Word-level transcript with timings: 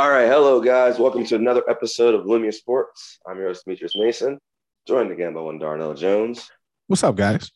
All 0.00 0.08
right, 0.08 0.28
hello 0.28 0.62
guys. 0.62 0.98
Welcome 0.98 1.26
to 1.26 1.34
another 1.34 1.62
episode 1.68 2.14
of 2.14 2.24
Lumia 2.24 2.54
Sports. 2.54 3.18
I'm 3.28 3.36
your 3.36 3.48
host 3.48 3.66
Demetrius 3.66 3.94
Mason, 3.94 4.38
joined 4.88 5.12
again 5.12 5.34
by 5.34 5.42
one 5.42 5.58
Darnell 5.58 5.92
Jones. 5.92 6.50
What's 6.86 7.04
up, 7.04 7.16
guys? 7.16 7.50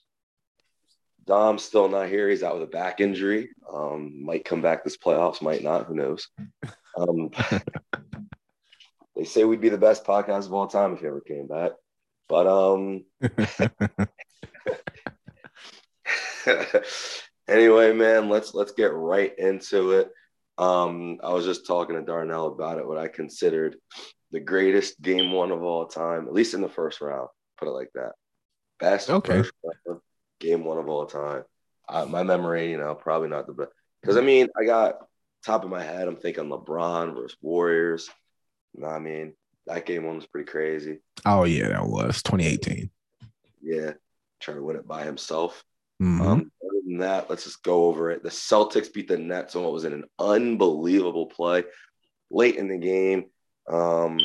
Dom's 1.24 1.62
still 1.62 1.88
not 1.88 2.10
here. 2.10 2.28
He's 2.28 2.42
out 2.42 2.52
with 2.52 2.64
a 2.64 2.70
back 2.70 3.00
injury. 3.00 3.48
Um, 3.72 4.22
might 4.22 4.44
come 4.44 4.60
back 4.60 4.84
this 4.84 4.98
playoffs, 4.98 5.40
might 5.40 5.62
not. 5.62 5.86
Who 5.86 5.94
knows? 5.94 6.28
Um, 6.98 7.30
they 9.16 9.24
say 9.24 9.44
we'd 9.44 9.62
be 9.62 9.70
the 9.70 9.78
best 9.78 10.04
podcast 10.04 10.44
of 10.44 10.52
all 10.52 10.66
time 10.66 10.92
if 10.92 11.00
he 11.00 11.06
ever 11.06 11.22
came 11.22 11.46
back. 11.46 11.72
But 12.28 12.46
um, 12.46 13.06
anyway, 17.48 17.94
man, 17.94 18.28
let's 18.28 18.52
let's 18.52 18.72
get 18.72 18.92
right 18.92 19.32
into 19.38 19.92
it. 19.92 20.10
Um, 20.58 21.18
I 21.22 21.32
was 21.32 21.44
just 21.44 21.66
talking 21.66 21.96
to 21.96 22.02
Darnell 22.02 22.46
about 22.46 22.78
it, 22.78 22.86
what 22.86 22.98
I 22.98 23.08
considered 23.08 23.76
the 24.30 24.40
greatest 24.40 25.00
game 25.00 25.32
one 25.32 25.50
of 25.50 25.62
all 25.62 25.86
time, 25.86 26.26
at 26.26 26.32
least 26.32 26.54
in 26.54 26.60
the 26.60 26.68
first 26.68 27.00
round. 27.00 27.28
Put 27.58 27.68
it 27.68 27.72
like 27.72 27.90
that. 27.94 28.12
Best 28.80 29.10
Okay. 29.10 29.42
round, 29.86 30.00
game 30.40 30.64
one 30.64 30.78
of 30.78 30.88
all 30.88 31.06
time. 31.06 31.44
Uh, 31.88 32.06
my 32.06 32.22
memory, 32.22 32.70
you 32.70 32.78
know, 32.78 32.94
probably 32.94 33.28
not 33.28 33.46
the 33.46 33.52
best. 33.52 33.70
Because 34.00 34.16
I 34.16 34.20
mean, 34.20 34.48
I 34.60 34.64
got 34.64 34.96
top 35.44 35.64
of 35.64 35.70
my 35.70 35.82
head, 35.82 36.06
I'm 36.08 36.16
thinking 36.16 36.44
LeBron 36.44 37.14
versus 37.14 37.36
Warriors. 37.40 38.08
You 38.74 38.82
know 38.82 38.88
what 38.88 38.96
I 38.96 39.00
mean? 39.00 39.34
That 39.66 39.86
game 39.86 40.04
one 40.04 40.16
was 40.16 40.26
pretty 40.26 40.50
crazy. 40.50 40.98
oh 41.24 41.44
yeah, 41.44 41.68
that 41.68 41.86
was 41.86 42.22
2018. 42.22 42.90
Yeah, 43.62 43.92
trying 44.40 44.58
to 44.58 44.62
win 44.62 44.76
it 44.76 44.86
by 44.86 45.04
himself. 45.04 45.62
Mhm. 46.02 46.20
Um, 46.20 46.52
than 46.84 46.98
that, 46.98 47.28
let's 47.28 47.44
just 47.44 47.62
go 47.62 47.86
over 47.86 48.10
it. 48.10 48.22
The 48.22 48.28
Celtics 48.28 48.92
beat 48.92 49.08
the 49.08 49.18
Nets 49.18 49.56
on 49.56 49.62
what 49.62 49.72
was 49.72 49.84
an 49.84 50.04
unbelievable 50.18 51.26
play 51.26 51.64
late 52.30 52.56
in 52.56 52.68
the 52.68 52.78
game. 52.78 53.26
Um, 53.68 54.18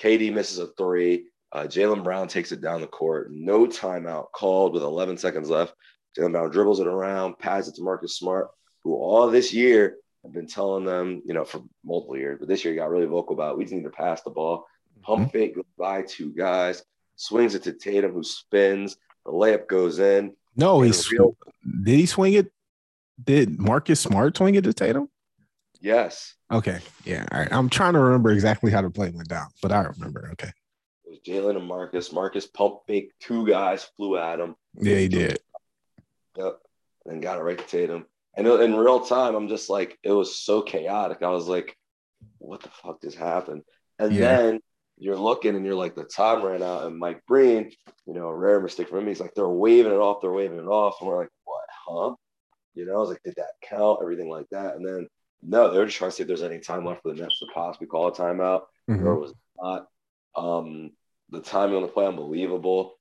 KD 0.00 0.32
misses 0.32 0.58
a 0.58 0.68
three. 0.78 1.26
Uh, 1.52 1.64
Jaylen 1.64 2.04
Brown 2.04 2.28
takes 2.28 2.52
it 2.52 2.60
down 2.60 2.80
the 2.80 2.86
court. 2.86 3.30
No 3.30 3.66
timeout 3.66 4.32
called 4.32 4.74
with 4.74 4.82
11 4.82 5.16
seconds 5.16 5.48
left. 5.48 5.74
Jaylen 6.16 6.32
Brown 6.32 6.50
dribbles 6.50 6.80
it 6.80 6.86
around, 6.86 7.38
passes 7.38 7.72
it 7.72 7.76
to 7.76 7.82
Marcus 7.82 8.16
Smart, 8.16 8.48
who 8.82 8.94
all 8.94 9.30
this 9.30 9.52
year 9.52 9.96
have 10.24 10.32
been 10.32 10.46
telling 10.46 10.84
them, 10.84 11.22
you 11.24 11.34
know, 11.34 11.44
for 11.44 11.62
multiple 11.84 12.16
years, 12.16 12.38
but 12.38 12.48
this 12.48 12.64
year 12.64 12.72
he 12.74 12.78
got 12.78 12.90
really 12.90 13.06
vocal 13.06 13.34
about 13.34 13.56
we 13.56 13.64
just 13.64 13.74
need 13.74 13.84
to 13.84 13.90
pass 13.90 14.22
the 14.22 14.30
ball. 14.30 14.66
Pump 15.02 15.32
fake 15.32 15.54
goes 15.54 15.64
by 15.78 16.02
two 16.02 16.32
guys, 16.32 16.82
swings 17.14 17.54
it 17.54 17.62
to 17.62 17.72
Tatum, 17.72 18.12
who 18.12 18.24
spins. 18.24 18.96
The 19.24 19.32
layup 19.32 19.68
goes 19.68 19.98
in. 19.98 20.34
No, 20.56 20.80
he 20.80 20.92
real- 21.12 21.36
did 21.84 21.98
he 21.98 22.06
swing 22.06 22.34
it? 22.34 22.52
Did 23.22 23.58
Marcus 23.58 24.00
Smart 24.00 24.36
swing 24.36 24.54
it 24.56 24.64
to 24.64 24.72
Tatum? 24.72 25.08
Yes. 25.80 26.34
Okay, 26.52 26.78
yeah. 27.04 27.26
All 27.32 27.38
right. 27.40 27.52
I'm 27.52 27.68
trying 27.68 27.94
to 27.94 28.00
remember 28.00 28.30
exactly 28.30 28.70
how 28.70 28.82
the 28.82 28.90
play 28.90 29.10
went 29.10 29.28
down, 29.28 29.48
but 29.62 29.72
I 29.72 29.82
remember. 29.82 30.28
Okay, 30.32 30.50
It 31.04 31.10
was 31.10 31.18
Jalen 31.26 31.56
and 31.56 31.66
Marcus. 31.66 32.12
Marcus 32.12 32.46
pump 32.46 32.80
fake. 32.86 33.12
Two 33.20 33.46
guys 33.46 33.84
flew 33.96 34.16
at 34.16 34.38
him. 34.40 34.54
yeah, 34.74 34.96
he 34.96 35.08
did. 35.08 35.38
Yep. 36.36 36.58
And 37.06 37.22
got 37.22 37.38
it 37.38 37.42
right 37.42 37.58
to 37.58 37.64
Tatum. 37.64 38.06
And 38.36 38.46
in 38.46 38.74
real 38.76 39.00
time, 39.00 39.34
I'm 39.34 39.48
just 39.48 39.70
like, 39.70 39.98
it 40.02 40.12
was 40.12 40.36
so 40.36 40.60
chaotic. 40.60 41.22
I 41.22 41.28
was 41.30 41.46
like, 41.48 41.76
what 42.38 42.62
the 42.62 42.68
fuck 42.68 43.00
just 43.00 43.16
happened? 43.16 43.62
And 43.98 44.12
Yeah. 44.12 44.36
then 44.36 44.60
you're 44.98 45.16
looking 45.16 45.56
and 45.56 45.64
you're 45.64 45.74
like, 45.74 45.94
the 45.94 46.04
time 46.04 46.42
ran 46.42 46.62
out. 46.62 46.84
And 46.84 46.98
Mike 46.98 47.22
Breen, 47.26 47.70
you 48.06 48.14
know, 48.14 48.28
a 48.28 48.34
rare 48.34 48.60
mistake 48.60 48.88
for 48.88 48.98
him. 48.98 49.06
He's 49.06 49.20
like, 49.20 49.34
they're 49.34 49.48
waving 49.48 49.92
it 49.92 49.96
off. 49.96 50.20
They're 50.20 50.32
waving 50.32 50.58
it 50.58 50.66
off. 50.66 50.96
And 51.00 51.08
we're 51.08 51.18
like, 51.18 51.30
what, 51.44 51.64
huh? 51.86 52.14
You 52.74 52.86
know, 52.86 52.94
I 52.94 52.98
was 52.98 53.10
like, 53.10 53.22
did 53.22 53.34
that 53.36 53.52
count? 53.62 54.00
Everything 54.02 54.28
like 54.28 54.48
that. 54.50 54.76
And 54.76 54.86
then, 54.86 55.08
no, 55.42 55.70
they 55.70 55.78
were 55.78 55.86
just 55.86 55.98
trying 55.98 56.10
to 56.10 56.16
see 56.16 56.22
if 56.22 56.26
there's 56.28 56.42
any 56.42 56.60
time 56.60 56.84
left 56.84 57.02
for 57.02 57.12
the 57.12 57.20
Nets 57.20 57.38
to 57.40 57.46
possibly 57.52 57.86
call 57.86 58.08
a 58.08 58.12
timeout. 58.12 58.62
Mhm. 58.88 59.02
There 59.02 59.14
was 59.14 59.34
not. 59.60 59.88
Um, 60.34 60.92
the 61.30 61.40
timing 61.40 61.76
on 61.76 61.82
the 61.82 61.88
play, 61.88 62.06
unbelievable. 62.06 62.98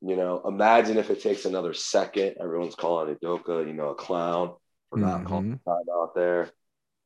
You 0.00 0.16
know, 0.16 0.42
imagine 0.44 0.98
if 0.98 1.10
it 1.10 1.22
takes 1.22 1.44
another 1.44 1.74
second. 1.74 2.36
Everyone's 2.40 2.74
calling 2.74 3.14
Udoka, 3.14 3.66
you 3.66 3.72
know, 3.72 3.90
a 3.90 3.94
clown 3.94 4.54
for 4.90 4.98
not 4.98 5.24
calling 5.24 5.60
the 5.64 5.70
timeout 5.70 6.14
there. 6.14 6.50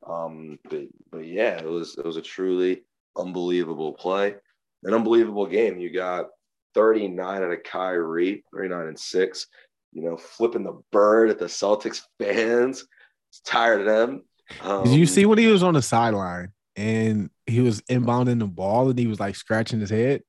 Um, 0.05 0.57
but 0.69 0.87
but 1.11 1.25
yeah, 1.25 1.57
it 1.57 1.65
was 1.67 1.97
it 1.97 2.05
was 2.05 2.17
a 2.17 2.21
truly 2.21 2.83
unbelievable 3.17 3.93
play, 3.93 4.35
an 4.83 4.93
unbelievable 4.93 5.47
game. 5.47 5.79
You 5.79 5.91
got 5.91 6.27
39 6.73 7.43
out 7.43 7.51
of 7.51 7.63
Kyrie, 7.63 8.43
39 8.53 8.87
and 8.87 8.99
six. 8.99 9.47
You 9.93 10.03
know, 10.03 10.17
flipping 10.17 10.63
the 10.63 10.79
bird 10.91 11.29
at 11.29 11.39
the 11.39 11.45
Celtics 11.45 12.01
fans. 12.19 12.85
It's 13.29 13.41
tired 13.41 13.81
of 13.81 13.87
them. 13.87 14.23
Um, 14.61 14.83
Did 14.83 14.93
you 14.93 15.05
see 15.05 15.25
when 15.25 15.37
he 15.37 15.47
was 15.47 15.63
on 15.63 15.73
the 15.73 15.81
sideline 15.81 16.51
and 16.75 17.29
he 17.45 17.61
was 17.61 17.81
inbounding 17.83 18.39
the 18.39 18.45
ball 18.45 18.89
and 18.89 18.99
he 18.99 19.07
was 19.07 19.19
like 19.19 19.35
scratching 19.35 19.79
his 19.79 19.89
head? 19.89 20.21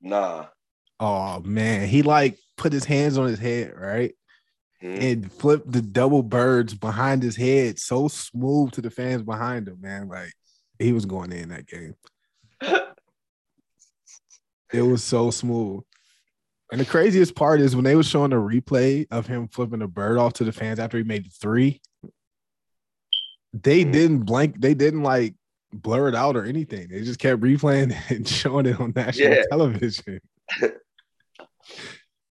Nah. 0.00 0.46
Oh 1.00 1.40
man, 1.40 1.88
he 1.88 2.02
like 2.02 2.38
put 2.56 2.72
his 2.72 2.84
hands 2.84 3.18
on 3.18 3.26
his 3.26 3.38
head, 3.38 3.74
right? 3.76 4.14
Hmm. 4.80 4.96
And 5.00 5.32
flipped 5.32 5.70
the 5.70 5.82
double 5.82 6.22
birds 6.22 6.74
behind 6.74 7.22
his 7.22 7.36
head 7.36 7.78
so 7.78 8.08
smooth 8.08 8.72
to 8.72 8.80
the 8.80 8.90
fans 8.90 9.22
behind 9.22 9.66
him, 9.68 9.80
man. 9.80 10.08
Like 10.08 10.32
he 10.78 10.92
was 10.92 11.06
going 11.06 11.32
in 11.32 11.48
that 11.50 11.66
game. 11.66 11.94
It 14.72 14.82
was 14.82 15.04
so 15.04 15.30
smooth. 15.30 15.82
And 16.72 16.80
the 16.80 16.84
craziest 16.84 17.36
part 17.36 17.60
is 17.60 17.76
when 17.76 17.84
they 17.84 17.94
were 17.94 18.02
showing 18.02 18.30
the 18.30 18.36
replay 18.36 19.06
of 19.10 19.26
him 19.26 19.46
flipping 19.48 19.78
the 19.80 19.86
bird 19.86 20.18
off 20.18 20.32
to 20.34 20.44
the 20.44 20.52
fans 20.52 20.78
after 20.80 20.98
he 20.98 21.04
made 21.04 21.24
the 21.26 21.30
three, 21.30 21.80
they 23.52 23.84
Mhm. 23.84 23.92
didn't 23.92 24.18
blank, 24.20 24.60
they 24.60 24.74
didn't 24.74 25.02
like 25.04 25.34
blur 25.72 26.08
it 26.08 26.14
out 26.14 26.36
or 26.36 26.44
anything. 26.44 26.88
They 26.88 27.02
just 27.04 27.20
kept 27.20 27.40
replaying 27.42 27.94
and 28.10 28.26
showing 28.26 28.66
it 28.66 28.80
on 28.80 28.92
national 28.96 29.34
Yeah. 29.34 29.42
television. 29.50 30.20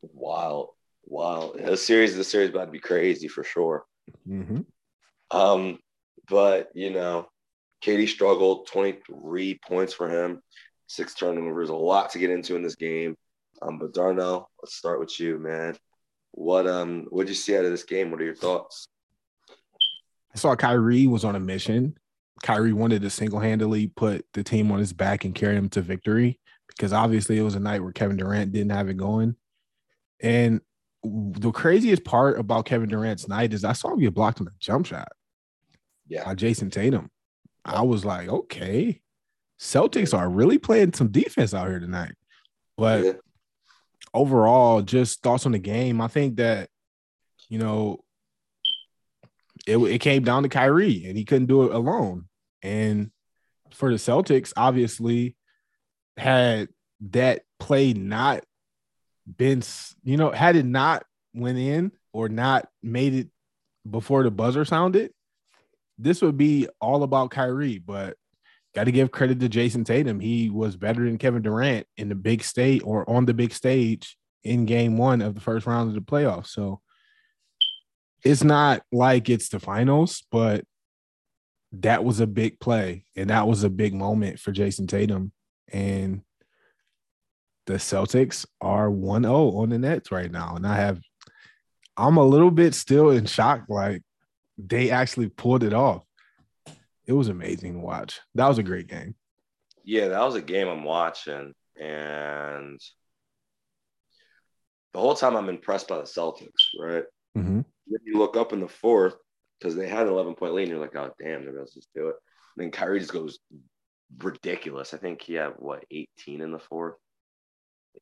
Wild, 0.02 0.70
wild. 1.04 1.58
The 1.64 1.76
series, 1.76 2.16
the 2.16 2.24
series 2.24 2.50
about 2.50 2.64
to 2.66 2.70
be 2.72 2.80
crazy 2.80 3.28
for 3.28 3.44
sure. 3.44 3.84
Mhm. 4.28 4.66
Um, 5.30 5.78
but 6.28 6.70
you 6.74 6.90
know, 6.90 7.28
KD 7.84 8.08
struggled. 8.08 8.66
Twenty 8.66 8.98
three 9.06 9.58
points 9.66 9.92
for 9.92 10.08
him, 10.08 10.42
six 10.86 11.14
turnovers. 11.14 11.68
A 11.68 11.74
lot 11.74 12.10
to 12.10 12.18
get 12.18 12.30
into 12.30 12.56
in 12.56 12.62
this 12.62 12.76
game. 12.76 13.16
Um, 13.60 13.78
but 13.78 13.94
Darnell, 13.94 14.50
let's 14.62 14.76
start 14.76 15.00
with 15.00 15.18
you, 15.20 15.38
man. 15.38 15.76
What 16.32 16.66
um, 16.66 17.06
what 17.10 17.24
did 17.24 17.30
you 17.30 17.36
see 17.36 17.56
out 17.56 17.64
of 17.64 17.70
this 17.70 17.84
game? 17.84 18.10
What 18.10 18.20
are 18.20 18.24
your 18.24 18.34
thoughts? 18.34 18.88
I 20.34 20.38
saw 20.38 20.56
Kyrie 20.56 21.06
was 21.06 21.24
on 21.24 21.36
a 21.36 21.40
mission. 21.40 21.96
Kyrie 22.42 22.72
wanted 22.72 23.02
to 23.02 23.10
single 23.10 23.38
handedly 23.38 23.88
put 23.88 24.24
the 24.32 24.42
team 24.42 24.72
on 24.72 24.78
his 24.78 24.92
back 24.92 25.24
and 25.24 25.34
carry 25.34 25.56
him 25.56 25.68
to 25.70 25.82
victory 25.82 26.40
because 26.68 26.92
obviously 26.92 27.38
it 27.38 27.42
was 27.42 27.54
a 27.54 27.60
night 27.60 27.82
where 27.82 27.92
Kevin 27.92 28.16
Durant 28.16 28.52
didn't 28.52 28.72
have 28.72 28.88
it 28.88 28.96
going. 28.96 29.36
And 30.20 30.60
the 31.04 31.50
craziest 31.52 32.04
part 32.04 32.38
about 32.38 32.66
Kevin 32.66 32.88
Durant's 32.88 33.28
night 33.28 33.52
is 33.52 33.64
I 33.64 33.72
saw 33.72 33.92
him 33.92 34.00
get 34.00 34.14
blocked 34.14 34.40
on 34.40 34.46
a 34.46 34.52
jump 34.58 34.86
shot 34.86 35.08
Yeah, 36.08 36.24
by 36.24 36.34
Jayson 36.34 36.70
Tatum. 36.70 37.10
I 37.64 37.82
was 37.82 38.04
like, 38.04 38.28
okay, 38.28 39.00
Celtics 39.60 40.16
are 40.16 40.28
really 40.28 40.58
playing 40.58 40.92
some 40.94 41.08
defense 41.08 41.54
out 41.54 41.68
here 41.68 41.78
tonight. 41.80 42.14
But 42.76 43.04
Yeah. 43.04 43.12
overall, 44.12 44.82
just 44.82 45.22
thoughts 45.22 45.46
on 45.46 45.52
the 45.52 45.58
game. 45.58 46.00
I 46.00 46.08
think 46.08 46.36
that, 46.36 46.68
you 47.48 47.58
know, 47.58 48.00
it, 49.66 49.76
it 49.78 50.00
came 50.00 50.24
down 50.24 50.42
to 50.42 50.48
Kyrie 50.48 51.04
and 51.06 51.16
he 51.16 51.24
couldn't 51.24 51.46
do 51.46 51.62
it 51.64 51.74
alone. 51.74 52.28
And 52.62 53.10
for 53.70 53.90
the 53.90 53.96
Celtics, 53.96 54.52
obviously, 54.56 55.36
had 56.16 56.68
that 57.10 57.42
play 57.60 57.92
not 57.92 58.44
been, 59.36 59.62
you 60.02 60.16
know, 60.16 60.30
had 60.30 60.56
it 60.56 60.66
not 60.66 61.04
went 61.34 61.58
in 61.58 61.92
or 62.12 62.28
not 62.28 62.68
made 62.82 63.14
it 63.14 63.28
before 63.88 64.22
the 64.24 64.30
buzzer 64.30 64.64
sounded, 64.64 65.12
this 66.02 66.22
would 66.22 66.36
be 66.36 66.68
all 66.80 67.02
about 67.02 67.30
Kyrie. 67.30 67.78
But 67.78 68.16
got 68.74 68.84
to 68.84 68.92
give 68.92 69.10
credit 69.10 69.40
to 69.40 69.48
Jayson 69.48 69.84
Tatum. 69.84 70.20
He 70.20 70.50
was 70.50 70.76
better 70.76 71.04
than 71.04 71.18
Kevin 71.18 71.42
Durant 71.42 71.86
in 71.96 72.08
the 72.08 72.14
big 72.14 72.42
state 72.42 72.82
or 72.84 73.08
on 73.08 73.26
the 73.26 73.34
big 73.34 73.52
stage 73.52 74.16
in 74.44 74.66
game 74.66 74.96
one 74.96 75.20
of 75.20 75.34
the 75.34 75.40
first 75.40 75.66
round 75.66 75.88
of 75.88 75.94
the 75.94 76.00
playoffs. 76.00 76.48
So 76.48 76.80
it's 78.24 78.44
not 78.44 78.82
like 78.92 79.28
it's 79.28 79.48
the 79.48 79.60
finals, 79.60 80.24
but 80.30 80.64
that 81.72 82.04
was 82.04 82.20
a 82.20 82.26
big 82.26 82.60
play 82.60 83.04
and 83.16 83.30
that 83.30 83.46
was 83.46 83.64
a 83.64 83.70
big 83.70 83.94
moment 83.94 84.38
for 84.38 84.52
Jayson 84.52 84.86
Tatum. 84.86 85.32
And 85.72 86.22
the 87.66 87.74
Celtics 87.74 88.44
are 88.60 88.90
1 88.90 89.22
0 89.22 89.34
on 89.52 89.70
the 89.70 89.78
Nets 89.78 90.10
right 90.10 90.30
now. 90.30 90.56
And 90.56 90.66
I 90.66 90.76
have, 90.76 91.00
I'm 91.96 92.16
a 92.16 92.24
little 92.24 92.50
bit 92.50 92.74
still 92.74 93.10
in 93.10 93.26
shock. 93.26 93.64
Like 93.68 94.02
they 94.58 94.90
actually 94.90 95.28
pulled 95.28 95.62
it 95.62 95.72
off. 95.72 96.04
It 97.06 97.12
was 97.12 97.28
amazing 97.28 97.74
to 97.74 97.80
watch. 97.80 98.20
That 98.34 98.48
was 98.48 98.58
a 98.58 98.62
great 98.62 98.86
game. 98.86 99.14
Yeah, 99.84 100.08
that 100.08 100.22
was 100.22 100.36
a 100.36 100.42
game 100.42 100.68
I'm 100.68 100.84
watching, 100.84 101.54
and 101.80 102.80
the 104.92 104.98
whole 104.98 105.14
time 105.14 105.36
I'm 105.36 105.48
impressed 105.48 105.88
by 105.88 105.96
the 105.96 106.02
Celtics, 106.04 106.78
right? 106.78 107.04
Mhm. 107.36 107.64
Then 107.86 108.00
you 108.04 108.18
look 108.18 108.36
up 108.36 108.52
in 108.52 108.60
the 108.60 108.68
fourth 108.68 109.16
because 109.58 109.74
they 109.74 109.88
had 109.88 110.06
an 110.06 110.12
11 110.12 110.34
point 110.34 110.54
lead, 110.54 110.64
and 110.64 110.72
you're 110.72 110.80
like, 110.80 110.94
oh, 110.94 111.12
damn, 111.18 111.44
they're 111.44 111.54
going 111.54 111.66
to 111.66 111.74
just 111.74 111.88
do 111.94 112.08
it. 112.08 112.16
And 112.56 112.64
then 112.64 112.70
Kyrie 112.70 113.00
just 113.00 113.12
goes 113.12 113.38
ridiculous. 114.18 114.94
I 114.94 114.98
think 114.98 115.22
he 115.22 115.34
had 115.34 115.54
what 115.58 115.84
18 115.90 116.40
in 116.40 116.52
the 116.52 116.58
fourth. 116.58 116.96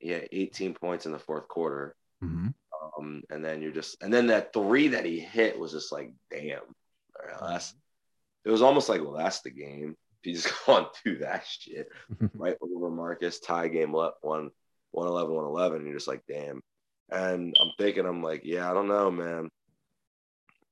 Yeah, 0.00 0.20
18 0.32 0.74
points 0.74 1.06
in 1.06 1.12
the 1.12 1.18
fourth 1.18 1.48
quarter. 1.48 1.96
Mm-hmm. 2.22 2.48
Um, 2.98 3.22
and 3.30 3.44
then 3.44 3.62
you're 3.62 3.72
just, 3.72 4.02
and 4.02 4.12
then 4.12 4.28
that 4.28 4.52
three 4.52 4.88
that 4.88 5.04
he 5.04 5.20
hit 5.20 5.58
was 5.58 5.72
just 5.72 5.92
like, 5.92 6.12
damn. 6.30 6.60
That's, 7.40 7.74
it 8.44 8.50
was 8.50 8.62
almost 8.62 8.88
like, 8.88 9.02
well, 9.02 9.12
that's 9.12 9.40
the 9.42 9.50
game. 9.50 9.96
If 10.22 10.26
you 10.26 10.34
just 10.34 10.52
go 10.66 10.74
on 10.74 10.86
do 11.04 11.18
that 11.18 11.46
shit 11.46 11.88
right 12.34 12.56
over 12.60 12.90
Marcus, 12.90 13.40
tie 13.40 13.68
game 13.68 13.94
left 13.94 14.16
one, 14.22 14.50
111, 14.92 15.34
111. 15.34 15.86
You're 15.86 15.96
just 15.96 16.08
like, 16.08 16.22
damn. 16.28 16.60
And 17.10 17.54
I'm 17.60 17.72
thinking, 17.78 18.06
I'm 18.06 18.22
like, 18.22 18.42
yeah, 18.44 18.70
I 18.70 18.74
don't 18.74 18.88
know, 18.88 19.10
man. 19.10 19.48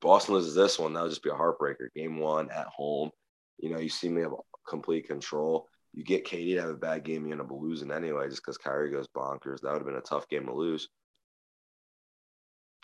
Boston 0.01 0.35
loses 0.35 0.55
this 0.55 0.79
one, 0.79 0.93
that 0.93 1.03
would 1.03 1.11
just 1.11 1.25
be 1.25 1.31
a 1.31 1.35
heartbreaker. 1.35 1.93
Game 1.95 2.19
one 2.19 2.51
at 2.51 2.67
home. 2.67 3.11
You 3.59 3.71
know, 3.71 3.79
you 3.79 3.89
see 3.89 4.09
me 4.09 4.23
have 4.23 4.35
complete 4.69 5.09
control. 5.09 5.67
You 5.93 6.05
get 6.05 6.27
KD 6.27 6.55
to 6.55 6.61
have 6.61 6.71
a 6.71 6.75
bad 6.75 7.03
game, 7.05 7.27
you 7.27 7.33
end 7.33 7.41
up 7.41 7.51
losing 7.51 7.91
anyway, 7.91 8.29
just 8.29 8.43
because 8.43 8.59
Kyrie 8.59 8.91
goes 8.91 9.09
bonkers. 9.09 9.61
That 9.61 9.73
would 9.73 9.79
have 9.79 9.87
been 9.87 9.97
a 9.97 10.01
tough 10.01 10.29
game 10.29 10.47
to 10.47 10.55
lose. 10.55 10.89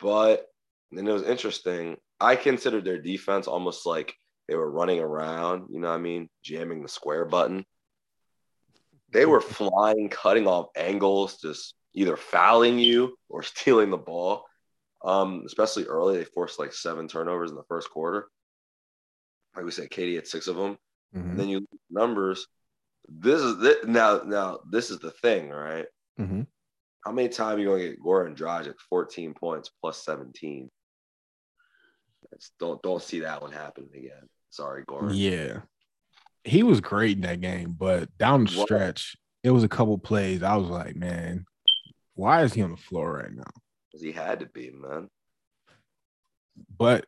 But 0.00 0.46
and 0.92 1.08
it 1.08 1.12
was 1.12 1.22
interesting. 1.22 1.96
I 2.20 2.36
considered 2.36 2.84
their 2.84 3.00
defense 3.00 3.46
almost 3.46 3.86
like 3.86 4.14
they 4.48 4.54
were 4.54 4.70
running 4.70 5.00
around, 5.00 5.68
you 5.70 5.80
know 5.80 5.88
what 5.88 5.94
I 5.94 6.00
mean, 6.00 6.28
jamming 6.42 6.82
the 6.82 6.88
square 6.88 7.24
button. 7.24 7.64
They 9.12 9.26
were 9.26 9.40
flying, 9.40 10.08
cutting 10.08 10.46
off 10.46 10.68
angles, 10.76 11.38
just 11.40 11.74
either 11.94 12.16
fouling 12.16 12.78
you 12.78 13.16
or 13.28 13.42
stealing 13.42 13.90
the 13.90 13.96
ball. 13.96 14.44
Um, 15.04 15.42
especially 15.46 15.84
early, 15.84 16.18
they 16.18 16.24
forced 16.24 16.58
like 16.58 16.72
seven 16.72 17.08
turnovers 17.08 17.50
in 17.50 17.56
the 17.56 17.64
first 17.68 17.90
quarter. 17.90 18.26
Like 19.54 19.64
we 19.64 19.70
said, 19.70 19.90
KD 19.90 20.16
had 20.16 20.26
six 20.26 20.46
of 20.46 20.56
them. 20.56 20.78
Mm-hmm. 21.14 21.30
And 21.30 21.40
then 21.40 21.48
you 21.48 21.66
numbers. 21.90 22.46
This 23.06 23.40
is 23.40 23.58
this, 23.58 23.76
now. 23.84 24.22
Now 24.24 24.60
this 24.68 24.90
is 24.90 24.98
the 24.98 25.10
thing, 25.10 25.50
right? 25.50 25.84
Mm-hmm. 26.18 26.42
How 27.04 27.12
many 27.12 27.28
times 27.28 27.58
are 27.58 27.60
you 27.60 27.68
gonna 27.68 27.82
get 27.82 28.02
Goran 28.02 28.36
Dragic 28.36 28.74
14 28.88 29.34
points 29.34 29.70
plus 29.80 30.04
17? 30.04 30.70
don't 32.58 32.82
don't 32.82 33.02
see 33.02 33.20
that 33.20 33.42
one 33.42 33.52
happening 33.52 33.90
again. 33.94 34.28
Sorry, 34.50 34.84
Goran. 34.84 35.12
Yeah, 35.12 35.60
he 36.44 36.62
was 36.62 36.80
great 36.80 37.16
in 37.16 37.22
that 37.22 37.40
game, 37.40 37.74
but 37.78 38.16
down 38.18 38.44
the 38.44 38.50
stretch, 38.50 39.16
it 39.42 39.50
was 39.50 39.64
a 39.64 39.68
couple 39.68 39.98
plays. 39.98 40.42
I 40.42 40.56
was 40.56 40.68
like, 40.68 40.96
man, 40.96 41.44
why 42.14 42.42
is 42.42 42.54
he 42.54 42.62
on 42.62 42.70
the 42.70 42.76
floor 42.76 43.18
right 43.18 43.32
now? 43.32 43.42
Because 43.90 44.02
he 44.02 44.12
had 44.12 44.40
to 44.40 44.46
be, 44.46 44.70
man. 44.70 45.08
But 46.76 47.06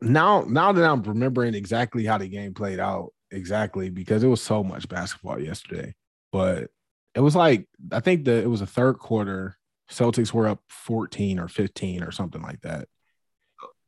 now, 0.00 0.44
now 0.46 0.72
that 0.72 0.84
I'm 0.84 1.02
remembering 1.02 1.54
exactly 1.54 2.04
how 2.04 2.18
the 2.18 2.28
game 2.28 2.54
played 2.54 2.78
out, 2.78 3.12
exactly 3.30 3.90
because 3.90 4.22
it 4.22 4.28
was 4.28 4.42
so 4.42 4.62
much 4.62 4.88
basketball 4.88 5.40
yesterday. 5.40 5.94
But 6.32 6.70
it 7.14 7.20
was 7.20 7.36
like 7.36 7.66
I 7.92 8.00
think 8.00 8.24
that 8.24 8.42
it 8.42 8.48
was 8.48 8.60
a 8.60 8.66
third 8.66 8.98
quarter. 8.98 9.56
Celtics 9.90 10.32
were 10.32 10.46
up 10.46 10.60
14 10.68 11.40
or 11.40 11.48
15 11.48 12.02
or 12.04 12.12
something 12.12 12.42
like 12.42 12.60
that. 12.60 12.86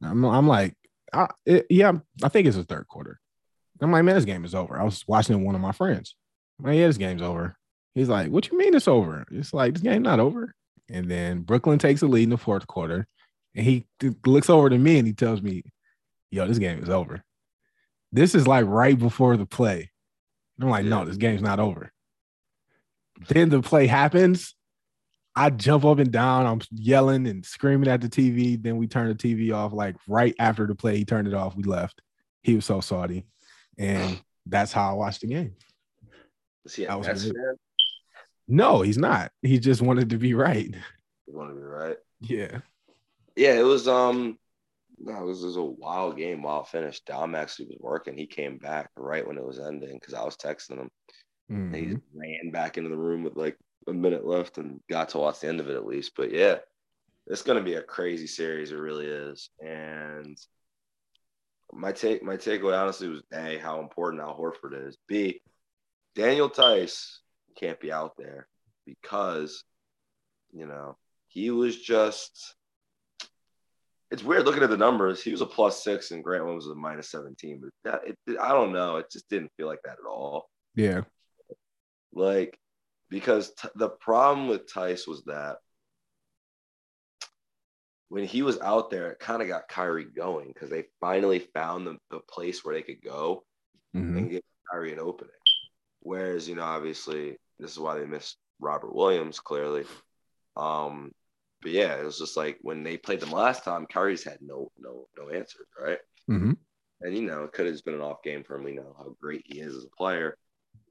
I'm, 0.02 0.24
I'm 0.24 0.48
like, 0.48 0.74
I, 1.12 1.28
it, 1.46 1.66
yeah, 1.70 1.92
I 2.24 2.28
think 2.28 2.48
it's 2.48 2.56
the 2.56 2.64
third 2.64 2.88
quarter. 2.88 3.20
I'm 3.80 3.92
like, 3.92 4.04
man, 4.04 4.16
this 4.16 4.24
game 4.24 4.44
is 4.44 4.54
over. 4.54 4.80
I 4.80 4.84
was 4.84 5.04
watching 5.06 5.34
it 5.34 5.38
with 5.38 5.46
one 5.46 5.54
of 5.54 5.60
my 5.60 5.72
friends. 5.72 6.16
I'm 6.58 6.66
like, 6.66 6.76
yeah, 6.76 6.86
this 6.86 6.98
game's 6.98 7.22
over. 7.22 7.56
He's 7.94 8.08
like, 8.08 8.30
what 8.30 8.50
you 8.50 8.58
mean 8.58 8.74
it's 8.74 8.88
over? 8.88 9.24
It's 9.30 9.52
like 9.52 9.74
this 9.74 9.82
game 9.82 10.02
not 10.02 10.20
over. 10.20 10.54
And 10.88 11.10
then 11.10 11.40
Brooklyn 11.40 11.78
takes 11.78 12.00
the 12.00 12.06
lead 12.06 12.24
in 12.24 12.30
the 12.30 12.36
fourth 12.36 12.66
quarter, 12.66 13.06
and 13.54 13.64
he 13.64 13.86
looks 14.26 14.50
over 14.50 14.68
to 14.68 14.78
me 14.78 14.98
and 14.98 15.06
he 15.06 15.12
tells 15.12 15.40
me, 15.40 15.62
"Yo, 16.30 16.46
this 16.46 16.58
game 16.58 16.82
is 16.82 16.90
over." 16.90 17.22
This 18.12 18.34
is 18.34 18.46
like 18.46 18.66
right 18.66 18.98
before 18.98 19.36
the 19.36 19.46
play. 19.46 19.90
I'm 20.60 20.68
like, 20.68 20.84
no, 20.84 21.04
this 21.04 21.16
game's 21.16 21.42
not 21.42 21.60
over. 21.60 21.91
Then 23.28 23.48
the 23.48 23.62
play 23.62 23.86
happens. 23.86 24.54
I 25.34 25.50
jump 25.50 25.84
up 25.84 25.98
and 25.98 26.12
down. 26.12 26.46
I'm 26.46 26.60
yelling 26.70 27.26
and 27.26 27.44
screaming 27.44 27.88
at 27.88 28.00
the 28.00 28.08
TV. 28.08 28.62
Then 28.62 28.76
we 28.76 28.86
turn 28.86 29.08
the 29.08 29.14
TV 29.14 29.54
off. 29.54 29.72
Like 29.72 29.96
right 30.06 30.34
after 30.38 30.66
the 30.66 30.74
play, 30.74 30.98
he 30.98 31.04
turned 31.04 31.26
it 31.26 31.34
off. 31.34 31.56
We 31.56 31.62
left. 31.62 32.02
He 32.42 32.54
was 32.54 32.66
so 32.66 32.80
salty. 32.80 33.24
And 33.78 34.20
that's 34.46 34.72
how 34.72 34.90
I 34.90 34.92
watched 34.94 35.22
the 35.22 35.28
game. 35.28 35.54
Was 36.64 36.74
he 36.74 36.84
a 36.84 36.96
Nets 36.98 37.24
fan? 37.24 37.56
No, 38.46 38.82
he's 38.82 38.98
not. 38.98 39.30
He 39.40 39.58
just 39.58 39.80
wanted 39.80 40.10
to 40.10 40.18
be 40.18 40.34
right. 40.34 40.74
He 41.26 41.32
wanted 41.32 41.54
to 41.54 41.60
be 41.60 41.66
right. 41.66 41.96
Yeah. 42.20 42.58
Yeah, 43.34 43.54
it 43.54 43.64
was 43.64 43.88
um 43.88 44.38
no, 45.04 45.20
it 45.20 45.24
was, 45.24 45.42
it 45.42 45.46
was 45.46 45.56
a 45.56 45.62
wild 45.62 46.16
game, 46.16 46.42
wild 46.42 46.68
finish. 46.68 47.00
Dom 47.00 47.34
actually 47.34 47.66
was 47.66 47.78
working. 47.80 48.16
He 48.16 48.26
came 48.26 48.58
back 48.58 48.90
right 48.96 49.26
when 49.26 49.36
it 49.36 49.44
was 49.44 49.58
ending 49.58 49.94
because 49.94 50.14
I 50.14 50.22
was 50.22 50.36
texting 50.36 50.78
him. 50.78 50.90
Mm-hmm. 51.52 51.74
He 51.74 51.96
ran 52.14 52.50
back 52.50 52.78
into 52.78 52.90
the 52.90 52.96
room 52.96 53.22
with 53.22 53.36
like 53.36 53.58
a 53.86 53.92
minute 53.92 54.26
left 54.26 54.58
and 54.58 54.80
got 54.88 55.10
to 55.10 55.18
watch 55.18 55.40
the 55.40 55.48
end 55.48 55.60
of 55.60 55.68
it 55.68 55.76
at 55.76 55.86
least. 55.86 56.12
But 56.16 56.32
yeah, 56.32 56.56
it's 57.26 57.42
going 57.42 57.58
to 57.58 57.64
be 57.64 57.74
a 57.74 57.82
crazy 57.82 58.26
series. 58.26 58.72
It 58.72 58.76
really 58.76 59.06
is. 59.06 59.50
And 59.60 60.36
my 61.72 61.92
take, 61.92 62.22
my 62.22 62.36
takeaway 62.36 62.80
honestly 62.80 63.08
was 63.08 63.22
a 63.32 63.58
how 63.58 63.80
important 63.80 64.22
Al 64.22 64.36
Horford 64.36 64.88
is. 64.88 64.96
B, 65.08 65.40
Daniel 66.14 66.48
Theis 66.48 67.20
can't 67.56 67.80
be 67.80 67.92
out 67.92 68.16
there 68.16 68.48
because 68.86 69.62
you 70.52 70.66
know 70.66 70.96
he 71.28 71.50
was 71.50 71.80
just 71.80 72.54
it's 74.10 74.22
weird 74.22 74.44
looking 74.44 74.62
at 74.62 74.68
the 74.68 74.76
numbers. 74.76 75.22
He 75.22 75.30
was 75.30 75.40
a 75.40 75.46
plus 75.46 75.82
six 75.82 76.10
and 76.10 76.22
Grant 76.22 76.44
Williams 76.44 76.66
was 76.66 76.76
a 76.76 76.78
minus 76.78 77.10
17, 77.10 77.62
but 77.62 77.70
that, 77.90 78.00
it, 78.06 78.38
I 78.38 78.50
don't 78.50 78.72
know. 78.72 78.96
It 78.96 79.10
just 79.10 79.26
didn't 79.30 79.52
feel 79.56 79.66
like 79.66 79.80
that 79.84 79.92
at 79.92 80.06
all. 80.06 80.50
Yeah. 80.74 81.02
Like, 82.12 82.58
because 83.08 83.52
t- 83.54 83.68
the 83.74 83.88
problem 83.88 84.48
with 84.48 84.66
Theis 84.72 85.06
was 85.06 85.24
that 85.24 85.56
when 88.08 88.24
he 88.24 88.42
was 88.42 88.60
out 88.60 88.90
there, 88.90 89.10
it 89.10 89.18
kind 89.18 89.40
of 89.40 89.48
got 89.48 89.68
Kyrie 89.68 90.04
going 90.04 90.48
because 90.48 90.68
they 90.68 90.84
finally 91.00 91.38
found 91.38 91.86
the, 91.86 91.96
the 92.10 92.20
place 92.20 92.62
where 92.62 92.74
they 92.74 92.82
could 92.82 93.02
go 93.02 93.44
mm-hmm. 93.96 94.18
and 94.18 94.30
get 94.30 94.44
Kyrie 94.70 94.92
an 94.92 94.98
opening. 94.98 95.32
Whereas, 96.00 96.48
you 96.48 96.56
know, 96.56 96.62
obviously, 96.62 97.38
this 97.58 97.70
is 97.70 97.78
why 97.78 97.98
they 97.98 98.04
missed 98.04 98.36
Robert 98.60 98.94
Williams 98.94 99.40
clearly. 99.40 99.84
Um, 100.56 101.12
but 101.62 101.70
yeah, 101.70 101.94
it 101.94 102.04
was 102.04 102.18
just 102.18 102.36
like 102.36 102.58
when 102.60 102.82
they 102.82 102.96
played 102.96 103.20
them 103.20 103.30
last 103.30 103.64
time, 103.64 103.86
Kyrie's 103.86 104.24
had 104.24 104.38
no 104.42 104.70
no 104.78 105.06
no 105.16 105.30
answers, 105.30 105.66
right? 105.80 105.98
Mm-hmm. 106.28 106.52
And 107.00 107.16
you 107.16 107.22
know, 107.22 107.44
it 107.44 107.52
could 107.52 107.66
have 107.66 107.74
just 107.74 107.84
been 107.84 107.94
an 107.94 108.00
off 108.00 108.22
game 108.22 108.44
for 108.44 108.56
him. 108.56 108.64
We 108.64 108.72
know 108.72 108.94
how 108.98 109.16
great 109.20 109.42
he 109.46 109.60
is 109.60 109.74
as 109.74 109.84
a 109.84 109.96
player, 109.96 110.36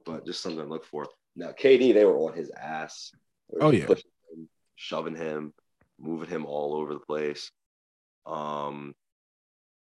but 0.05 0.25
just 0.25 0.41
something 0.41 0.61
to 0.61 0.69
look 0.69 0.85
for. 0.85 1.07
Now, 1.35 1.51
KD, 1.51 1.93
they 1.93 2.05
were 2.05 2.17
on 2.17 2.33
his 2.33 2.51
ass. 2.51 3.11
Oh 3.59 3.71
yeah, 3.71 3.87
him, 3.87 4.49
shoving 4.75 5.15
him, 5.15 5.53
moving 5.99 6.29
him 6.29 6.45
all 6.45 6.75
over 6.75 6.93
the 6.93 6.99
place. 6.99 7.51
Um, 8.25 8.93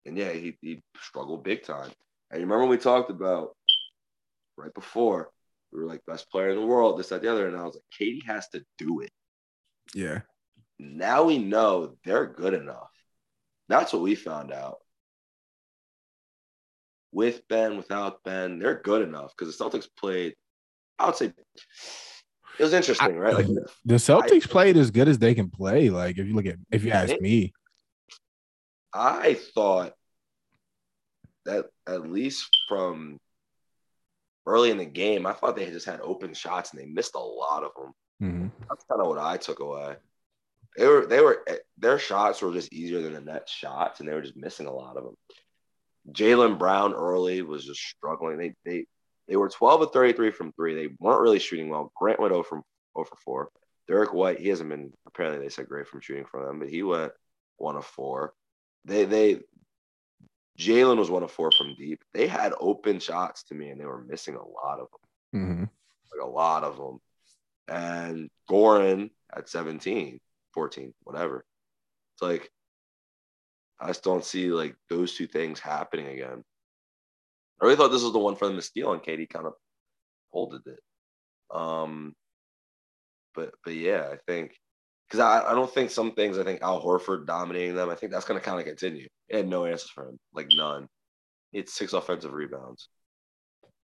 and 0.06 0.18
yeah, 0.18 0.32
he 0.32 0.58
he 0.62 0.84
struggled 1.00 1.44
big 1.44 1.64
time. 1.64 1.92
And 2.32 2.40
you 2.40 2.46
remember 2.46 2.62
when 2.62 2.70
we 2.70 2.78
talked 2.78 3.10
about 3.10 3.56
right 4.58 4.74
before 4.74 5.30
we 5.72 5.80
were 5.80 5.88
like 5.88 6.06
best 6.06 6.30
player 6.32 6.50
in 6.50 6.60
the 6.60 6.66
world, 6.66 7.00
this, 7.00 7.10
that, 7.10 7.22
the 7.22 7.32
other, 7.32 7.48
and 7.48 7.58
I 7.58 7.64
was 7.64 7.76
like, 7.76 7.84
KD 8.00 8.26
has 8.26 8.48
to 8.50 8.64
do 8.78 9.02
it. 9.02 9.12
Yeah 9.94 10.22
now 10.80 11.24
we 11.24 11.38
know 11.38 11.96
they're 12.04 12.26
good 12.26 12.54
enough. 12.54 12.92
That's 13.68 13.94
what 13.94 14.02
we 14.02 14.16
found 14.16 14.52
out. 14.52 14.78
With 17.16 17.48
Ben, 17.48 17.78
without 17.78 18.24
Ben, 18.26 18.60
they're 18.60 18.82
good 18.84 19.02
enough 19.02 19.34
because 19.38 19.58
the 19.58 19.64
Celtics 19.64 19.88
played, 19.98 20.36
I 21.00 21.06
would 21.06 21.16
say 21.16 21.28
it 21.28 22.64
was 22.64 22.74
interesting, 22.74 23.16
I, 23.16 23.18
right? 23.18 23.36
Like 23.36 23.48
the 23.86 23.96
Celtics 23.96 24.48
I, 24.48 24.52
played 24.52 24.76
as 24.76 24.92
good 24.92 25.08
as 25.08 25.18
they 25.18 25.34
can 25.34 25.50
play. 25.50 25.90
Like 25.90 26.18
if 26.18 26.28
you 26.28 26.36
look 26.36 26.46
at 26.46 26.58
if 26.72 26.84
you 26.84 26.92
ask 26.92 27.20
me. 27.22 27.54
I 28.94 29.36
thought 29.54 29.94
that 31.46 31.68
at 31.88 32.10
least 32.10 32.50
from 32.68 33.18
early 34.46 34.72
in 34.72 34.78
the 34.78 34.86
game, 34.86 35.26
I 35.26 35.32
thought 35.32 35.56
they 35.56 35.64
had 35.64 35.74
just 35.74 35.86
had 35.86 36.02
open 36.02 36.34
shots 36.34 36.72
and 36.72 36.82
they 36.82 36.86
missed 36.86 37.16
a 37.16 37.20
lot 37.20 37.64
of 37.64 37.72
them. 37.78 37.94
Mm-hmm. 38.22 38.48
That's 38.70 38.84
kind 38.90 39.02
of 39.02 39.08
what 39.08 39.20
I 39.20 39.38
took 39.38 39.62
away 39.62 39.96
they 40.78 40.88
were 40.88 41.06
they 41.06 41.22
were 41.22 41.46
their 41.78 42.00
shots 42.00 42.42
were 42.42 42.52
just 42.52 42.74
easier 42.74 43.02
than 43.02 43.14
the 43.14 43.22
Nets 43.22 43.52
shots, 43.52 44.00
and 44.00 44.10
they 44.10 44.14
were 44.14 44.22
just 44.22 44.36
missing 44.36 44.68
a 44.68 44.74
lot 44.74 44.98
of 44.98 45.04
them. 45.04 45.18
Jaylen 46.12 46.58
Brown 46.58 46.94
early 46.94 47.42
was 47.42 47.66
just 47.66 47.82
struggling. 47.82 48.38
They 48.38 48.54
they 48.64 48.86
they 49.28 49.36
were 49.36 49.50
12 49.50 49.82
of 49.82 49.92
33 49.92 50.32
from 50.32 50.54
three. 50.54 50.76
They 50.76 50.94
weren't 51.00 51.22
really 51.22 51.40
shooting 51.40 51.70
well. 51.70 51.92
Grant 51.96 52.20
went 52.20 52.34
0 52.34 52.44
from 52.44 52.62
0 52.96 53.06
for 53.06 53.18
4. 53.24 53.50
Derrick 53.88 54.14
White, 54.14 54.40
he 54.40 54.50
hasn't 54.50 54.70
been 54.70 54.92
apparently 55.08 55.44
they 55.44 55.50
said 55.50 55.68
great 55.68 55.88
from 55.88 56.02
shooting 56.02 56.26
from 56.26 56.46
them, 56.46 56.60
but 56.60 56.70
he 56.70 56.84
went 56.84 57.12
one 57.58 57.76
of 57.76 57.86
four. 57.86 58.34
They 58.86 59.06
they 59.06 59.42
Jaylen 60.58 60.98
was 60.98 61.10
one 61.10 61.24
of 61.24 61.32
four 61.32 61.52
from 61.52 61.76
deep. 61.76 62.04
They 62.14 62.28
had 62.28 62.54
open 62.60 63.00
shots 63.00 63.44
to 63.46 63.56
me, 63.56 63.70
and 63.70 63.80
they 63.80 63.86
were 63.86 64.04
missing 64.04 64.36
a 64.36 64.40
lot 64.40 64.80
of 64.80 64.88
them, 64.92 65.42
mm-hmm. 65.42 65.64
like 65.64 66.24
a 66.24 66.30
lot 66.30 66.64
of 66.64 66.78
them. 66.78 67.00
And 67.68 68.30
Goran 68.50 69.10
at 69.36 69.50
17 69.50 70.20
14, 70.54 70.94
whatever. 71.04 71.46
It's 72.14 72.22
like 72.22 72.50
I 73.80 73.88
just 73.88 74.04
don't 74.04 74.24
see 74.24 74.50
like 74.50 74.76
those 74.90 75.16
two 75.16 75.28
things 75.28 75.60
happening 75.60 76.08
again. 76.08 76.44
I 77.62 77.66
really 77.66 77.78
thought 77.78 77.92
this 77.92 78.04
was 78.04 78.14
the 78.14 78.20
one 78.20 78.36
for 78.36 78.48
them 78.48 78.56
to 78.56 78.62
steal, 78.62 78.94
and 78.94 79.02
KD 79.02 79.30
kind 79.30 79.46
of 79.46 79.54
holded 80.32 80.62
it. 80.66 80.80
Um, 81.54 82.14
but 83.34 83.52
but 83.64 83.74
yeah, 83.74 84.08
I 84.12 84.18
think 84.28 84.56
because 85.08 85.20
I, 85.20 85.52
I 85.52 85.54
don't 85.54 85.72
think 85.72 85.92
some 85.92 86.14
things 86.14 86.38
I 86.38 86.44
think 86.44 86.62
Al 86.62 86.82
Horford 86.82 87.26
dominating 87.26 87.76
them. 87.76 87.90
I 87.90 87.96
think 87.96 88.12
that's 88.12 88.26
going 88.26 88.40
to 88.40 88.46
kind 88.46 88.60
of 88.60 88.66
continue. 88.66 89.08
He 89.28 89.38
had 89.38 89.48
no 89.48 89.66
answers 89.66 89.90
for 89.90 90.08
him, 90.10 90.20
like 90.34 90.48
none. 90.52 90.88
It's 91.54 91.74
six 91.74 91.94
offensive 91.94 92.34
rebounds. 92.34 92.90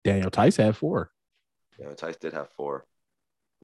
Daniel 0.04 0.30
Theis 0.30 0.58
had 0.58 0.78
four. 0.78 1.12
Yeah, 1.80 1.94
Theis 1.94 2.18
did 2.18 2.34
have 2.34 2.50
four. 2.56 2.86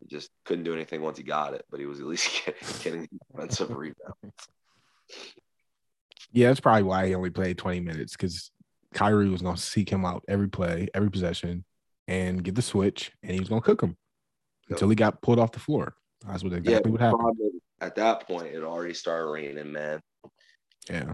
He 0.01 0.07
just 0.07 0.29
couldn't 0.45 0.65
do 0.65 0.73
anything 0.73 1.01
once 1.01 1.17
he 1.17 1.23
got 1.23 1.53
it, 1.53 1.63
but 1.69 1.79
he 1.79 1.85
was 1.85 1.99
at 1.99 2.05
least 2.05 2.41
getting, 2.45 2.67
getting 2.83 3.19
offensive 3.33 3.69
rebounds. 3.69 4.47
Yeah, 6.33 6.47
that's 6.47 6.59
probably 6.59 6.83
why 6.83 7.07
he 7.07 7.15
only 7.15 7.29
played 7.29 7.57
20 7.57 7.79
minutes 7.79 8.13
because 8.13 8.51
Kyrie 8.93 9.29
was 9.29 9.41
going 9.41 9.55
to 9.55 9.61
seek 9.61 9.89
him 9.89 10.03
out 10.03 10.23
every 10.27 10.49
play, 10.49 10.87
every 10.93 11.09
possession, 11.09 11.63
and 12.07 12.43
get 12.43 12.55
the 12.55 12.61
switch, 12.61 13.11
and 13.21 13.31
he 13.31 13.39
was 13.39 13.49
going 13.49 13.61
to 13.61 13.65
cook 13.65 13.81
him 13.81 13.95
until 14.69 14.89
he 14.89 14.95
got 14.95 15.21
pulled 15.21 15.39
off 15.39 15.51
the 15.51 15.59
floor. 15.59 15.95
That's 16.25 16.43
what 16.43 16.53
exactly 16.53 16.89
yeah, 16.89 16.91
what 16.91 17.01
happened. 17.01 17.61
At 17.81 17.95
that 17.95 18.27
point, 18.27 18.47
it 18.47 18.63
already 18.63 18.93
started 18.93 19.29
raining, 19.29 19.71
man. 19.71 20.01
Yeah. 20.89 21.13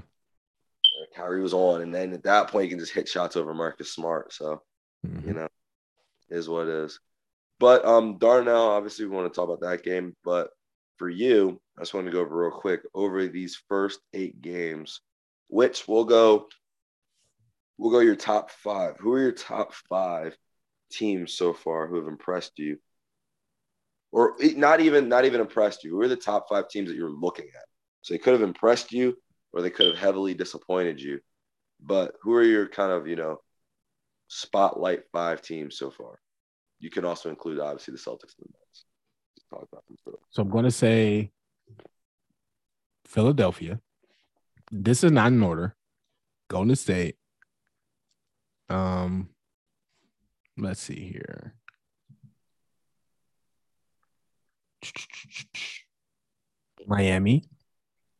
Kyrie 1.15 1.41
was 1.41 1.53
on, 1.53 1.81
and 1.81 1.93
then 1.93 2.13
at 2.13 2.23
that 2.23 2.49
point, 2.49 2.65
you 2.65 2.69
can 2.69 2.79
just 2.79 2.93
hit 2.93 3.07
shots 3.07 3.35
over 3.35 3.53
Marcus 3.53 3.93
Smart. 3.93 4.33
So, 4.33 4.61
mm-hmm. 5.05 5.27
you 5.27 5.33
know, 5.33 5.47
is 6.29 6.49
what 6.49 6.67
it 6.67 6.73
is. 6.73 6.99
But 7.59 7.85
um, 7.85 8.17
Darnell, 8.17 8.69
obviously, 8.69 9.05
we 9.05 9.15
want 9.15 9.31
to 9.31 9.35
talk 9.35 9.49
about 9.49 9.61
that 9.61 9.83
game. 9.83 10.15
But 10.23 10.49
for 10.97 11.09
you, 11.09 11.59
I 11.77 11.81
just 11.81 11.93
want 11.93 12.05
to 12.05 12.11
go 12.11 12.21
over 12.21 12.35
real 12.35 12.51
quick 12.51 12.81
over 12.93 13.27
these 13.27 13.61
first 13.67 13.99
eight 14.13 14.41
games, 14.41 15.01
which 15.49 15.87
we'll 15.87 16.05
go. 16.05 16.47
We'll 17.77 17.91
go 17.91 17.99
your 17.99 18.15
top 18.15 18.51
five. 18.51 18.97
Who 18.99 19.13
are 19.13 19.21
your 19.21 19.31
top 19.31 19.73
five 19.89 20.37
teams 20.91 21.33
so 21.33 21.53
far 21.53 21.87
who 21.87 21.95
have 21.95 22.07
impressed 22.07 22.57
you, 22.57 22.77
or 24.11 24.35
not 24.39 24.79
even 24.79 25.09
not 25.09 25.25
even 25.25 25.41
impressed 25.41 25.83
you? 25.83 25.91
Who 25.91 26.01
are 26.01 26.07
the 26.07 26.15
top 26.15 26.47
five 26.49 26.69
teams 26.69 26.89
that 26.89 26.95
you're 26.95 27.09
looking 27.09 27.45
at? 27.45 27.65
So 28.01 28.13
they 28.13 28.19
could 28.19 28.33
have 28.33 28.41
impressed 28.41 28.91
you, 28.91 29.17
or 29.51 29.61
they 29.61 29.69
could 29.69 29.87
have 29.87 29.97
heavily 29.97 30.33
disappointed 30.33 31.01
you. 31.01 31.19
But 31.81 32.15
who 32.21 32.33
are 32.33 32.43
your 32.43 32.67
kind 32.67 32.91
of 32.91 33.07
you 33.07 33.15
know 33.15 33.41
spotlight 34.27 35.01
five 35.11 35.41
teams 35.41 35.77
so 35.77 35.89
far? 35.89 36.19
You 36.79 36.89
can 36.89 37.05
also 37.05 37.29
include 37.29 37.59
obviously 37.59 37.93
the 37.93 37.97
Celtics 37.99 38.37
and 38.37 38.47
the 38.47 38.53
Nets. 38.53 38.85
So 40.31 40.43
I'm 40.43 40.49
going 40.49 40.65
to 40.65 40.71
say 40.71 41.31
Philadelphia. 43.05 43.79
This 44.71 45.03
is 45.03 45.11
not 45.11 45.31
in 45.31 45.41
order. 45.41 45.75
Golden 46.49 46.75
State. 46.75 47.15
Um, 48.69 49.29
let's 50.57 50.81
see 50.81 51.11
here. 51.11 51.55
Miami, 56.87 57.43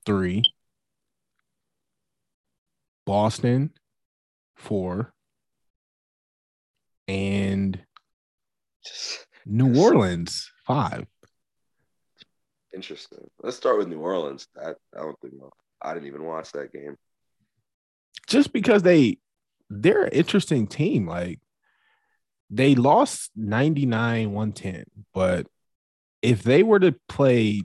three. 0.06 0.44
Boston, 3.06 3.72
four. 4.56 5.14
And 7.08 7.80
New 9.46 9.80
Orleans, 9.80 10.52
five. 10.66 11.08
Interesting. 12.74 13.28
Let's 13.42 13.58
start 13.58 13.80
with 13.80 13.88
New 13.88 14.00
Orleans. 14.00 14.48
I, 14.56 14.70
I 14.70 15.02
don't 15.02 15.20
think 15.22 15.34
I 15.82 15.94
didn't 15.94 16.08
even 16.08 16.24
watch 16.24 16.52
that 16.54 16.74
game. 16.74 16.98
Just 18.28 18.54
because 18.54 18.84
they 18.84 19.18
they're 19.70 20.06
an 20.06 20.14
interesting 20.14 20.68
team. 20.68 21.08
Like 21.08 21.40
they 22.50 22.76
lost 22.76 23.32
99 23.36 24.32
110, 24.32 24.86
but 25.14 25.48
if 26.22 26.44
they 26.44 26.64
were 26.64 26.80
to 26.80 26.96
play 27.08 27.64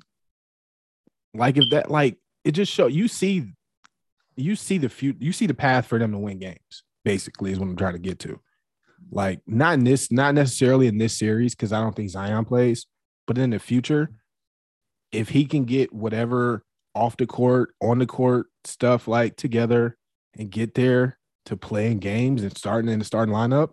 like 1.35 1.57
if 1.57 1.71
that 1.71 1.91
like 1.91 2.17
it 2.45 2.53
just 2.53 2.73
show 2.73 2.87
you 2.87 3.09
see 3.09 3.53
you 4.37 4.57
see 4.57 4.79
the 4.79 4.89
future 4.89 5.19
you 5.21 5.33
see 5.33 5.47
the 5.47 5.55
path 5.55 5.87
for 5.87 5.99
them 5.99 6.13
to 6.13 6.19
win 6.19 6.39
games 6.39 6.85
basically 7.05 7.53
is 7.53 7.59
what 7.59 7.67
i'm 7.67 7.77
trying 7.77 7.95
to 7.95 7.99
get 7.99 8.19
to 8.19 8.41
like 9.11 9.41
not 9.47 9.75
in 9.75 9.85
this 9.85 10.11
not 10.11 10.35
necessarily 10.35 10.87
in 10.87 10.99
this 10.99 11.17
series 11.19 11.55
because 11.55 11.73
i 11.73 11.81
don't 11.81 11.95
think 11.95 12.11
zion 12.11 12.45
plays 12.45 12.87
but 13.27 13.39
in 13.39 13.51
the 13.51 13.59
future 13.59 14.11
if 15.13 15.29
he 15.29 15.45
can 15.45 15.65
get 15.65 15.93
whatever 15.93 16.63
off 16.95 17.17
the 17.17 17.27
court 17.27 17.75
on 17.81 17.99
the 17.99 18.07
court 18.07 18.47
stuff 18.65 19.09
like 19.09 19.37
together 19.37 19.97
and 20.37 20.51
get 20.51 20.75
there 20.75 21.19
to 21.47 21.57
playing 21.57 21.99
games 21.99 22.43
and 22.43 22.57
starting 22.57 22.91
in 22.91 22.99
the 22.99 23.05
starting 23.05 23.35
lineup 23.35 23.71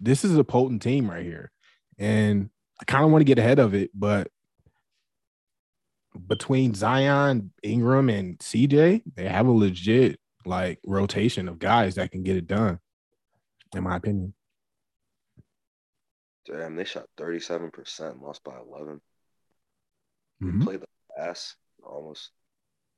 this 0.00 0.24
is 0.24 0.36
a 0.36 0.44
potent 0.44 0.82
team 0.82 1.10
right 1.10 1.24
here 1.24 1.50
and 1.98 2.50
I 2.80 2.84
kind 2.84 3.04
of 3.04 3.10
want 3.10 3.20
to 3.20 3.26
get 3.26 3.38
ahead 3.38 3.58
of 3.58 3.74
it, 3.74 3.90
but 3.94 4.28
between 6.26 6.74
Zion, 6.74 7.52
Ingram, 7.62 8.08
and 8.08 8.38
CJ, 8.38 9.02
they 9.14 9.28
have 9.28 9.46
a 9.46 9.52
legit 9.52 10.20
like 10.44 10.78
rotation 10.84 11.48
of 11.48 11.58
guys 11.58 11.96
that 11.96 12.10
can 12.10 12.22
get 12.22 12.36
it 12.36 12.46
done, 12.46 12.78
in 13.74 13.82
my 13.82 13.96
opinion. 13.96 14.34
Damn, 16.46 16.76
they 16.76 16.84
shot 16.84 17.06
37%, 17.18 18.22
lost 18.22 18.44
by 18.44 18.56
11. 18.58 19.00
Mm-hmm. 20.42 20.62
Played 20.62 20.80
the 20.82 20.86
pass 21.16 21.56
almost. 21.82 22.30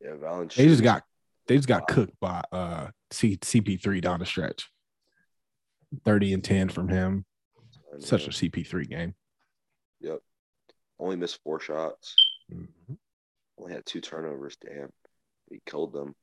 Yeah, 0.00 0.12
Valanciunas. 0.12 0.54
They 0.54 0.66
just 0.66 0.82
got 0.82 1.02
they 1.46 1.56
just 1.56 1.68
got 1.68 1.82
wow. 1.82 1.94
cooked 1.94 2.20
by 2.20 2.42
uh 2.52 2.88
C- 3.10 3.36
CP3 3.38 4.00
down 4.00 4.20
the 4.20 4.26
stretch. 4.26 4.70
30 6.04 6.34
and 6.34 6.44
10 6.44 6.68
from 6.68 6.88
him. 6.88 7.24
Such 8.00 8.26
a 8.26 8.30
CP3 8.30 8.88
game. 8.88 9.14
Yep. 10.00 10.20
Only 10.98 11.16
missed 11.16 11.40
four 11.42 11.58
shots. 11.58 12.14
Mm-hmm. 12.52 12.94
Only 13.58 13.72
had 13.72 13.86
two 13.86 14.00
turnovers. 14.00 14.56
Damn. 14.60 14.90
He 15.50 15.60
killed 15.66 15.92
them. 15.92 16.14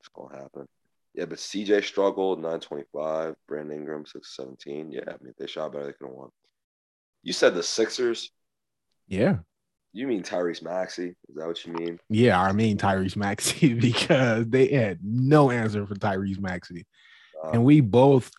It's 0.00 0.08
gonna 0.08 0.36
happen. 0.36 0.66
Yeah, 1.14 1.26
but 1.26 1.38
CJ 1.38 1.84
struggled 1.84 2.38
925. 2.38 3.34
Brandon 3.46 3.76
Ingram 3.76 4.06
617. 4.06 4.92
Yeah, 4.92 5.00
I 5.06 5.22
mean 5.22 5.30
if 5.30 5.36
they 5.36 5.46
shot 5.46 5.72
better, 5.72 5.86
they 5.86 5.92
could 5.92 6.06
have 6.06 6.14
won. 6.14 6.30
You 7.22 7.32
said 7.32 7.54
the 7.54 7.62
Sixers. 7.62 8.30
Yeah. 9.06 9.38
You 9.98 10.06
mean 10.06 10.22
Tyrese 10.22 10.62
Maxey? 10.62 11.16
Is 11.28 11.34
that 11.34 11.48
what 11.48 11.66
you 11.66 11.72
mean? 11.72 11.98
Yeah, 12.08 12.40
I 12.40 12.52
mean 12.52 12.78
Tyrese 12.78 13.16
Maxey 13.16 13.74
because 13.80 14.46
they 14.46 14.68
had 14.68 15.00
no 15.02 15.50
answer 15.50 15.84
for 15.88 15.96
Tyrese 15.96 16.38
Maxey. 16.38 16.86
Uh, 17.44 17.50
and 17.50 17.64
we 17.64 17.80
both 17.80 18.30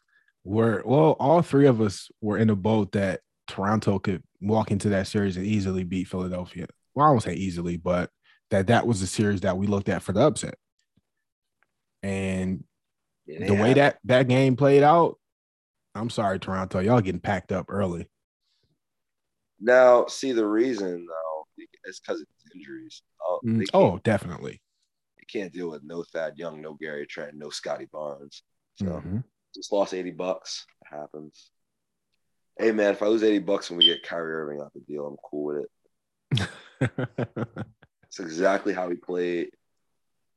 were 0.45 0.81
well, 0.85 1.17
all 1.19 1.41
three 1.41 1.67
of 1.67 1.81
us 1.81 2.09
were 2.21 2.37
in 2.37 2.49
a 2.49 2.55
boat 2.55 2.93
that 2.93 3.19
Toronto 3.49 3.99
could 3.99 4.23
walk 4.39 4.71
into 4.71 4.87
that 4.89 5.07
series 5.07 5.35
and 5.35 5.45
easily 5.45 5.83
beat 5.83 6.07
Philadelphia. 6.07 6.65
Well, 6.95 7.07
I 7.07 7.09
won't 7.09 7.23
say 7.23 7.33
easily, 7.33 7.75
but 7.75 8.09
that 8.51 8.67
that 8.67 8.87
was 8.87 9.01
the 9.01 9.07
series 9.07 9.41
that 9.41 9.57
we 9.57 9.67
looked 9.67 9.89
at 9.89 10.01
for 10.01 10.13
the 10.13 10.21
upset. 10.21 10.55
And 12.03 12.63
yeah, 13.25 13.47
the 13.47 13.55
way 13.55 13.73
that 13.73 13.97
that 14.05 14.29
game 14.29 14.55
played 14.55 14.81
out, 14.81 15.19
I'm 15.93 16.09
sorry, 16.09 16.39
Toronto, 16.39 16.79
y'all 16.79 17.01
getting 17.01 17.19
packed 17.19 17.51
up 17.51 17.65
early. 17.67 18.07
Now, 19.59 20.05
see 20.05 20.31
the 20.31 20.47
reason 20.47 21.05
though, 21.05 21.28
it's 21.89 21.99
because 21.99 22.21
of 22.21 22.27
injuries. 22.55 23.01
Oh, 23.21 23.39
mm, 23.45 23.65
oh, 23.73 23.99
definitely. 24.03 24.61
You 25.17 25.25
can't 25.31 25.51
deal 25.51 25.69
with 25.69 25.83
no 25.83 26.03
Thad 26.03 26.37
Young, 26.37 26.61
no 26.61 26.75
Gary 26.75 27.05
Trent, 27.05 27.35
no 27.35 27.49
Scottie 27.49 27.89
Barnes. 27.91 28.43
So 28.75 28.85
mm-hmm. 28.85 29.17
just 29.53 29.73
lost 29.73 29.93
80 29.93 30.11
bucks. 30.11 30.65
It 30.83 30.95
happens 30.95 31.51
hey 32.59 32.73
man, 32.73 32.91
if 32.91 33.01
I 33.01 33.07
lose 33.07 33.23
80 33.23 33.39
bucks 33.39 33.69
when 33.69 33.77
we 33.79 33.85
get 33.85 34.03
Kyrie 34.03 34.33
Irving 34.33 34.61
out 34.61 34.73
the 34.73 34.81
deal, 34.81 35.07
I'm 35.07 35.17
cool 35.23 35.45
with 35.45 35.65
it. 36.37 36.49
It's 38.09 38.19
exactly 38.19 38.73
how 38.73 38.89
he 38.89 38.95
played. 38.95 39.51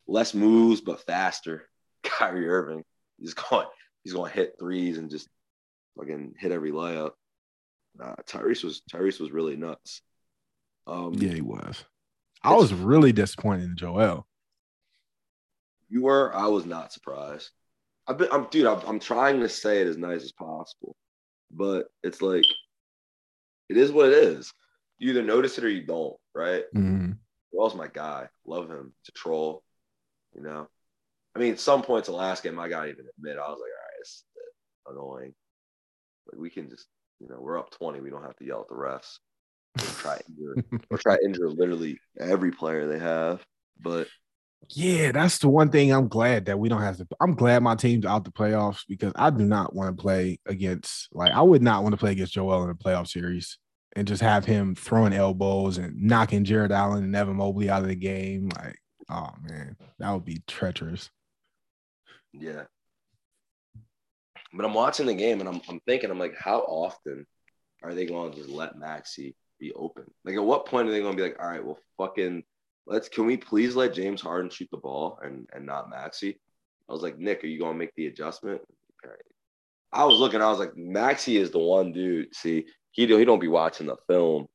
Less 0.07 0.35
moves, 0.35 0.83
but 0.83 1.01
faster. 1.07 1.71
Kyrie 2.03 2.47
Irving. 2.47 2.85
He's 3.19 3.33
going, 3.33 3.67
he's 4.05 4.13
going 4.13 4.31
to 4.31 4.37
hit 4.37 4.57
threes 4.59 4.99
and 4.99 5.11
just 5.11 5.27
fucking 5.97 6.35
hit 6.39 6.53
every 6.53 6.71
layup. 6.71 7.13
Nah, 7.97 8.15
Tyrese 8.29 8.63
was 8.63 8.83
Tyrese 8.93 9.21
was 9.21 9.33
really 9.33 9.57
nuts. 9.57 10.03
Um, 10.87 11.15
yeah, 11.15 11.33
he 11.33 11.41
was. 11.41 11.85
I 12.43 12.55
was 12.55 12.73
really 12.75 13.13
disappointed 13.13 13.65
in 13.65 13.77
Joel. 13.77 14.27
You 15.89 16.03
were. 16.03 16.35
I 16.35 16.47
was 16.47 16.67
not 16.67 16.93
surprised. 16.93 17.51
I've 18.07 18.19
been, 18.19 18.29
I'm, 18.33 18.47
dude. 18.51 18.67
I'm, 18.67 18.81
I'm 18.87 18.99
trying 18.99 19.41
to 19.41 19.49
say 19.49 19.81
it 19.81 19.87
as 19.87 19.97
nice 19.97 20.23
as 20.23 20.33
possible 20.33 20.97
but 21.53 21.87
it's 22.03 22.23
like 22.23 22.45
it 23.69 23.77
is 23.77 23.93
what 23.93 24.09
it 24.09 24.15
is. 24.15 24.53
You 24.99 25.11
either 25.11 25.23
notice 25.23 25.59
it 25.59 25.65
or 25.65 25.69
you 25.69 25.85
don't, 25.85 26.17
right? 26.35 26.65
Mm-hmm. 26.75 27.13
Well's 27.53 27.75
my 27.75 27.89
guy. 27.89 28.29
Love 28.47 28.71
him. 28.71 28.93
To 29.05 29.13
troll, 29.13 29.63
you 30.35 30.43
know. 30.43 30.69
I 31.35 31.39
mean, 31.39 31.53
at 31.53 31.61
some 31.61 31.83
points 31.83 32.09
in 32.09 32.13
the 32.13 32.19
last 32.19 32.43
game, 32.43 32.59
I 32.59 32.69
gotta 32.69 32.91
even 32.91 33.07
admit, 33.17 33.39
I 33.39 33.49
was 33.49 33.59
like, 33.61 33.71
all 33.71 33.87
right, 33.87 34.01
it's 34.01 34.25
annoying. 34.87 35.35
Like 36.31 36.41
we 36.41 36.51
can 36.51 36.69
just, 36.69 36.87
you 37.21 37.29
know, 37.29 37.39
we're 37.41 37.59
up 37.59 37.71
20. 37.71 38.01
We 38.01 38.11
don't 38.11 38.25
have 38.25 38.37
to 38.37 38.45
yell 38.45 38.61
at 38.61 38.69
the 38.69 38.75
refs. 38.75 39.19
Or 39.79 39.95
try 39.95 40.21
injure, 40.29 40.65
or 40.91 40.99
try 40.99 41.17
injure 41.25 41.49
literally 41.49 41.99
every 42.21 42.53
player 42.53 42.87
they 42.87 42.99
have. 42.99 43.45
But 43.81 44.09
Yeah, 44.71 45.13
that's 45.13 45.39
the 45.39 45.49
one 45.49 45.71
thing 45.71 45.93
I'm 45.93 46.09
glad 46.09 46.47
that 46.47 46.59
we 46.59 46.69
don't 46.69 46.83
have 46.83 46.97
to. 46.99 47.07
I'm 47.21 47.35
glad 47.35 47.63
my 47.63 47.75
team's 47.75 48.07
out 48.07 48.25
the 48.25 48.31
playoffs 48.31 48.83
because 48.89 49.13
I 49.17 49.31
do 49.31 49.45
not 49.45 49.75
want 49.75 49.97
to 49.97 50.01
play 50.01 50.39
against, 50.47 51.09
like, 51.13 51.33
I 51.33 51.43
would 51.43 51.63
not 51.63 51.83
want 51.83 51.93
to 51.95 51.99
play 51.99 52.13
against 52.13 52.35
Joel 52.35 52.65
in 52.65 52.71
a 52.71 52.75
playoff 52.75 53.09
series 53.09 53.59
and 53.95 54.09
just 54.09 54.23
have 54.23 54.45
him 54.45 54.75
throwing 54.75 55.13
elbows 55.13 55.79
and 55.79 56.01
knocking 56.01 56.45
Jarrett 56.45 56.73
Allen 56.73 57.05
and 57.05 57.17
Evan 57.17 57.37
Mobley 57.37 57.69
out 57.69 57.83
of 57.83 57.89
the 57.89 57.95
game. 57.95 58.49
Like, 58.57 58.79
oh 59.11 59.31
man, 59.43 59.77
that 59.99 60.13
would 60.13 60.25
be 60.25 60.43
treacherous. 60.47 61.11
Yeah. 62.33 62.63
But 64.55 64.65
I'm 64.65 64.75
watching 64.75 65.07
the 65.07 65.15
game 65.15 65.41
and 65.41 65.49
I'm, 65.49 65.61
I'm 65.69 65.81
thinking, 65.87 66.11
I'm 66.11 66.19
like, 66.19 66.37
how 66.39 66.61
often 66.61 67.27
are 67.83 67.95
they 67.95 68.07
going 68.07 68.33
to 68.33 68.39
just 68.39 68.51
let 68.51 68.79
Maxey 68.79 69.35
be 69.63 69.73
open? 69.75 70.05
Like, 70.25 70.35
at 70.35 70.45
what 70.45 70.67
point 70.67 70.89
are 70.89 70.91
they 70.91 71.01
going 71.01 71.17
to 71.17 71.23
be 71.23 71.29
like, 71.29 71.39
all 71.41 71.49
right, 71.49 71.65
well, 71.65 71.79
fucking, 71.97 72.43
let's, 72.87 73.09
can 73.09 73.27
we 73.27 73.37
please 73.37 73.77
let 73.77 73.95
James 73.95 74.21
Harden 74.21 74.51
shoot 74.51 74.69
the 74.71 74.77
ball 74.77 75.19
and, 75.23 75.47
and 75.53 75.65
not 75.65 75.89
Maxey? 75.89 76.41
I 76.89 76.93
was 76.93 77.03
like, 77.03 77.19
Nick, 77.19 77.45
are 77.45 77.47
you 77.47 77.59
going 77.59 77.75
to 77.75 77.79
make 77.79 77.95
the 77.95 78.09
adjustment? 78.09 78.61
I 79.93 80.05
was 80.05 80.19
looking, 80.19 80.43
I 80.43 80.51
was 80.51 80.59
like, 80.59 80.77
Maxey 80.77 81.37
is 81.37 81.51
the 81.51 81.59
one 81.59 81.93
dude. 81.93 82.35
See, 82.35 82.65
he, 82.91 83.07
do, 83.07 83.17
he 83.19 83.25
don't 83.25 83.41
be 83.41 83.49
watching 83.49 83.87
the 83.87 83.97
film 84.09 84.47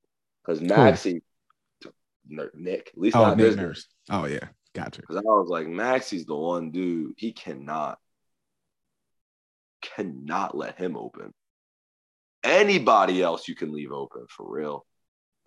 because 0.45 0.61
Maxey, 0.61 1.21
Nick, 2.27 2.91
at 2.93 2.97
least 2.97 3.15
oh, 3.15 3.21
not 3.21 3.37
Nick 3.37 3.45
this. 3.45 3.55
Nurse. 3.55 3.87
Oh, 4.09 4.25
yeah. 4.25 4.47
Gotcha. 4.73 5.01
Because 5.01 5.17
I 5.17 5.21
was 5.21 5.47
like, 5.49 5.67
Maxey's 5.67 6.25
the 6.25 6.35
one 6.35 6.71
dude. 6.71 7.13
He 7.17 7.31
cannot, 7.31 7.97
cannot 9.81 10.57
let 10.57 10.77
him 10.77 10.97
open. 10.97 11.33
Anybody 12.43 13.21
else 13.21 13.47
you 13.47 13.55
can 13.55 13.73
leave 13.73 13.91
open 13.91 14.25
for 14.29 14.49
real, 14.49 14.85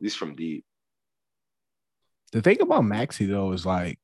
least 0.00 0.18
from 0.18 0.34
deep. 0.34 0.64
The 2.32 2.42
thing 2.42 2.60
about 2.60 2.84
Maxey 2.84 3.26
though 3.26 3.52
is 3.52 3.66
like 3.66 3.98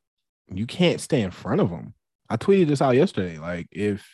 you 0.49 0.67
can't 0.67 1.01
stay 1.01 1.23
in 1.23 1.31
front 1.31 1.61
of 1.61 1.71
him. 1.71 1.95
I 2.29 2.37
tweeted 2.37 2.69
this 2.69 2.83
out 2.83 2.97
yesterday. 2.97 3.39
Like 3.39 3.69
if 3.71 4.05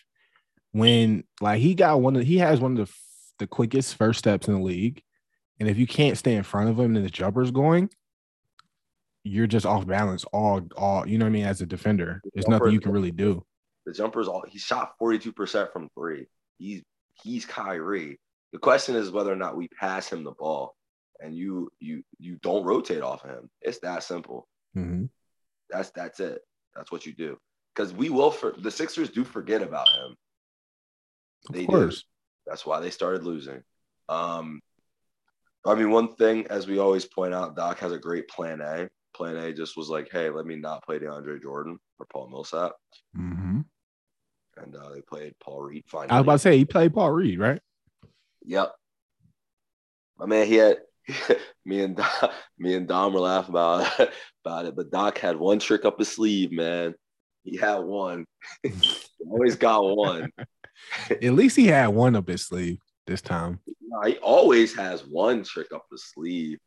when 0.72 1.24
like 1.40 1.60
he 1.60 1.74
got 1.74 2.00
one 2.00 2.16
of 2.16 2.22
he 2.22 2.38
has 2.38 2.60
one 2.60 2.78
of 2.78 2.86
the 2.86 2.94
the 3.38 3.46
quickest 3.46 3.96
first 3.96 4.18
steps 4.18 4.48
in 4.48 4.54
the 4.54 4.60
league, 4.60 5.02
and 5.58 5.68
if 5.68 5.78
you 5.78 5.86
can't 5.86 6.18
stay 6.18 6.34
in 6.34 6.42
front 6.42 6.70
of 6.70 6.78
him 6.78 6.96
and 6.96 7.04
the 7.04 7.10
jumper's 7.10 7.50
going, 7.50 7.90
you're 9.24 9.46
just 9.46 9.66
off 9.66 9.86
balance 9.86 10.24
all 10.32 10.60
all 10.76 11.06
you 11.06 11.18
know 11.18 11.24
what 11.24 11.30
I 11.30 11.32
mean 11.32 11.46
as 11.46 11.60
a 11.60 11.66
defender. 11.66 12.20
There's 12.34 12.48
nothing 12.48 12.72
you 12.72 12.80
can 12.80 12.92
really 12.92 13.10
do. 13.10 13.44
The 13.86 13.92
jumper's 13.92 14.28
all 14.28 14.44
he 14.48 14.58
shot 14.58 14.92
42% 15.00 15.72
from 15.72 15.88
three. 15.96 16.26
He's 16.58 16.82
he's 17.22 17.44
Kyrie. 17.44 18.18
The 18.52 18.58
question 18.58 18.94
is 18.94 19.10
whether 19.10 19.32
or 19.32 19.36
not 19.36 19.56
we 19.56 19.68
pass 19.68 20.12
him 20.12 20.24
the 20.24 20.32
ball 20.32 20.74
and 21.22 21.34
you 21.36 21.70
you 21.80 22.02
you 22.18 22.36
don't 22.42 22.64
rotate 22.64 23.02
off 23.02 23.24
of 23.24 23.30
him. 23.30 23.50
It's 23.60 23.78
that 23.80 24.02
simple. 24.02 24.48
Mhm. 24.76 25.08
That's 25.70 25.90
that's 25.90 26.20
it. 26.20 26.40
That's 26.74 26.90
what 26.90 27.06
you 27.06 27.12
do. 27.14 27.38
Because 27.74 27.92
we 27.92 28.10
will 28.10 28.30
for 28.30 28.52
the 28.58 28.70
Sixers 28.70 29.10
do 29.10 29.24
forget 29.24 29.62
about 29.62 29.88
him. 29.88 30.16
Of 31.48 31.54
They 31.54 31.60
do. 31.60 31.66
course. 31.66 32.04
That's 32.46 32.66
why 32.66 32.80
they 32.80 32.90
started 32.90 33.24
losing. 33.24 33.62
Um, 34.08 34.60
I 35.64 35.74
mean, 35.76 35.90
one 35.90 36.14
thing, 36.16 36.46
as 36.48 36.66
we 36.66 36.78
always 36.78 37.04
point 37.04 37.32
out, 37.32 37.54
Doc 37.56 37.78
has 37.78 37.92
a 37.92 37.98
great 37.98 38.28
plan 38.28 38.60
A. 38.60 38.88
Plan 39.14 39.36
A 39.36 39.52
just 39.52 39.76
was 39.76 39.88
like, 39.88 40.08
hey, 40.10 40.28
let 40.28 40.44
me 40.44 40.56
not 40.56 40.82
play 40.84 40.98
DeAndre 40.98 41.40
Jordan 41.40 41.78
or 42.00 42.06
Paul 42.12 42.28
Millsap. 42.30 42.72
hmm 43.14 43.60
And 44.56 44.76
uh, 44.76 44.90
they 44.90 45.02
played 45.02 45.34
Paul 45.42 45.62
Reed. 45.62 45.84
Finally. 45.86 46.10
I 46.10 46.20
was 46.20 46.24
about 46.24 46.32
to 46.32 46.38
say 46.40 46.58
he 46.58 46.64
played 46.64 46.92
Paul 46.94 47.12
Reed, 47.12 47.38
right? 47.38 47.60
Yep. 48.44 48.72
My 50.18 50.26
man, 50.26 50.46
he 50.46 50.56
had 50.56 50.78
me 51.64 51.82
and 51.82 51.97
Dom, 51.97 52.30
me 52.59 52.75
and 52.75 52.87
Dom 52.88 53.12
were 53.12 53.21
laughing 53.21 53.50
about 53.50 53.90
about 54.44 54.66
it, 54.66 54.76
but 54.76 54.90
Doc 54.90 55.18
had 55.18 55.37
one 55.37 55.59
trick 55.59 55.85
up 55.85 55.99
his 55.99 56.09
sleeve, 56.09 56.52
man. 56.52 56.94
He 57.44 57.56
had 57.56 57.78
one. 57.78 58.25
he 58.62 58.73
always 59.30 59.56
got 59.56 59.82
one. 59.82 60.30
At 61.11 61.23
least 61.35 61.56
he 61.56 61.66
had 61.66 61.88
one 61.88 62.14
up 62.16 62.28
his 62.28 62.47
sleeve 62.47 62.78
this 63.06 63.21
time. 63.21 63.59
No, 63.81 64.00
he 64.09 64.16
always 64.18 64.74
has 64.76 65.03
one 65.07 65.42
trick 65.44 65.72
up 65.74 65.85
his 65.90 66.05
sleeve. 66.05 66.59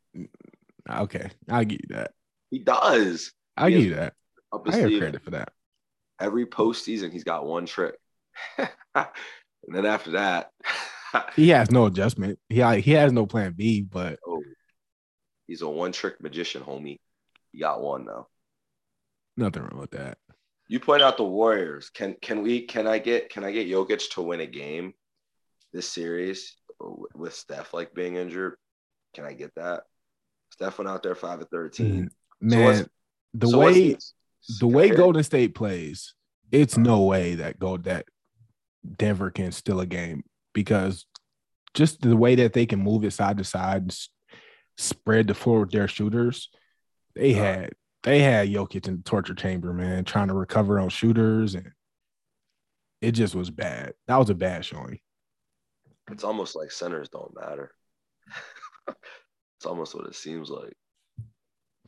Okay, 0.89 1.29
I'll 1.49 1.63
give 1.65 1.79
you 1.81 1.95
that. 1.95 2.11
He 2.51 2.59
does. 2.59 3.31
I'll 3.57 3.67
He 3.67 3.75
give 3.75 3.83
you 3.85 3.95
that. 3.95 4.13
Up 4.53 4.63
I 4.67 4.71
his 4.71 4.75
give 4.79 4.87
sleeve. 4.89 4.99
credit 5.01 5.23
for 5.23 5.31
that. 5.31 5.49
Every 6.19 6.45
postseason, 6.45 7.11
he's 7.11 7.23
got 7.23 7.45
one 7.45 7.65
trick. 7.65 7.95
and 8.57 8.69
then 9.67 9.85
after 9.85 10.11
that, 10.11 10.51
He 11.35 11.49
has 11.49 11.71
no 11.71 11.85
adjustment. 11.85 12.39
He 12.49 12.61
he 12.81 12.91
has 12.91 13.11
no 13.13 13.25
plan 13.25 13.53
B, 13.53 13.81
but 13.81 14.19
oh, 14.27 14.34
he's 15.47 15.61
a 15.61 15.69
one 15.69 15.91
trick 15.91 16.21
magician, 16.21 16.63
homie. 16.63 16.99
He 17.51 17.59
got 17.59 17.81
one 17.81 18.05
though. 18.05 18.27
nothing 19.37 19.63
wrong 19.63 19.79
with 19.79 19.91
that. 19.91 20.17
You 20.67 20.79
point 20.79 21.03
out 21.03 21.17
the 21.17 21.23
Warriors. 21.23 21.89
Can 21.89 22.15
can 22.21 22.41
we 22.41 22.61
can 22.61 22.87
I 22.87 22.99
get 22.99 23.29
can 23.29 23.43
I 23.43 23.51
get 23.51 23.67
Jokic 23.67 24.09
to 24.11 24.21
win 24.21 24.41
a 24.41 24.47
game 24.47 24.93
this 25.73 25.87
series 25.87 26.55
with 27.13 27.33
Steph 27.33 27.73
like 27.73 27.93
being 27.93 28.15
injured? 28.15 28.55
Can 29.13 29.25
I 29.25 29.33
get 29.33 29.53
that? 29.55 29.83
Steph 30.49 30.77
went 30.77 30.89
out 30.89 31.03
there 31.03 31.15
five 31.15 31.41
of 31.41 31.49
thirteen. 31.49 32.09
Mm, 32.41 32.51
so 32.51 32.57
Man, 32.57 32.87
the 33.33 33.47
So 33.47 33.59
way 33.59 33.97
the 34.59 34.67
way 34.67 34.89
Golden 34.89 35.23
State 35.23 35.53
plays, 35.55 36.13
it's 36.51 36.77
no 36.77 37.03
way 37.03 37.35
that 37.35 37.59
go 37.59 37.77
that 37.77 38.05
Denver 38.97 39.31
can 39.31 39.51
steal 39.51 39.79
a 39.79 39.85
game 39.85 40.23
because 40.53 41.05
just 41.73 42.01
the 42.01 42.17
way 42.17 42.35
that 42.35 42.53
they 42.53 42.65
can 42.65 42.79
move 42.79 43.03
it 43.03 43.11
side 43.11 43.37
to 43.37 43.43
side, 43.43 43.93
spread 44.77 45.27
the 45.27 45.33
floor 45.33 45.61
with 45.61 45.71
their 45.71 45.87
shooters, 45.87 46.49
they 47.15 47.33
had 47.33 47.71
they 48.03 48.19
had 48.19 48.49
Jokic 48.49 48.87
in 48.87 48.97
the 48.97 49.03
torture 49.03 49.33
chamber, 49.33 49.73
man, 49.73 50.05
trying 50.05 50.27
to 50.27 50.33
recover 50.33 50.79
on 50.79 50.89
shooters, 50.89 51.55
and 51.55 51.71
it 53.01 53.13
just 53.13 53.33
was 53.35 53.49
bad. 53.49 53.93
That 54.07 54.17
was 54.17 54.29
a 54.29 54.35
bad 54.35 54.63
showing. 54.63 54.99
it's 56.11 56.23
almost 56.23 56.55
like 56.55 56.71
centers 56.71 57.09
don't 57.09 57.33
matter. 57.35 57.73
it's 58.87 59.65
almost 59.65 59.95
what 59.95 60.07
it 60.07 60.15
seems 60.15 60.49
like. 60.49 60.73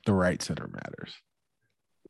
The 0.06 0.14
right 0.14 0.42
center 0.42 0.68
matters. 0.68 1.14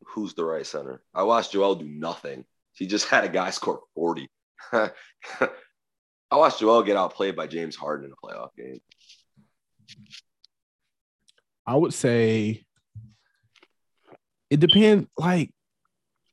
Who's 0.06 0.34
the 0.34 0.44
right 0.44 0.66
center? 0.66 1.02
I 1.12 1.24
watched 1.24 1.52
Joel 1.52 1.74
do 1.74 1.88
nothing. 1.88 2.44
He 2.72 2.86
just 2.86 3.08
had 3.08 3.24
a 3.24 3.28
guy 3.28 3.50
score 3.50 3.80
40. 3.94 4.30
I 4.72 4.90
watched 6.30 6.60
Joel 6.60 6.82
get 6.82 6.96
outplayed 6.96 7.36
by 7.36 7.46
James 7.46 7.76
Harden 7.76 8.06
in 8.06 8.12
a 8.12 8.26
playoff 8.26 8.50
game. 8.56 8.80
I 11.68 11.76
would 11.76 11.92
say 11.92 12.64
it 14.48 14.58
depends. 14.58 15.06
Like 15.18 15.52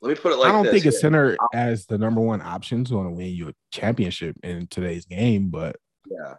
Let 0.02 0.10
me 0.10 0.15
put 0.15 0.32
it 0.32 0.38
like 0.38 0.48
I 0.48 0.54
don't 0.54 0.63
this. 0.63 0.71
think 0.71 0.86
a 0.86 0.91
here. 0.91 1.00
center 1.00 1.38
as 1.54 1.86
the 1.88 1.98
number 1.98 2.21
one 2.21 2.41
option 2.41 2.84
is 2.84 2.89
going 2.89 3.10
to 3.10 3.13
win 3.13 3.34
you 3.36 3.50
a 3.50 3.54
championship 3.69 4.38
in 4.43 4.67
today's 4.67 5.04
game, 5.06 5.50
but 5.50 5.76
Yeah. 6.10 6.36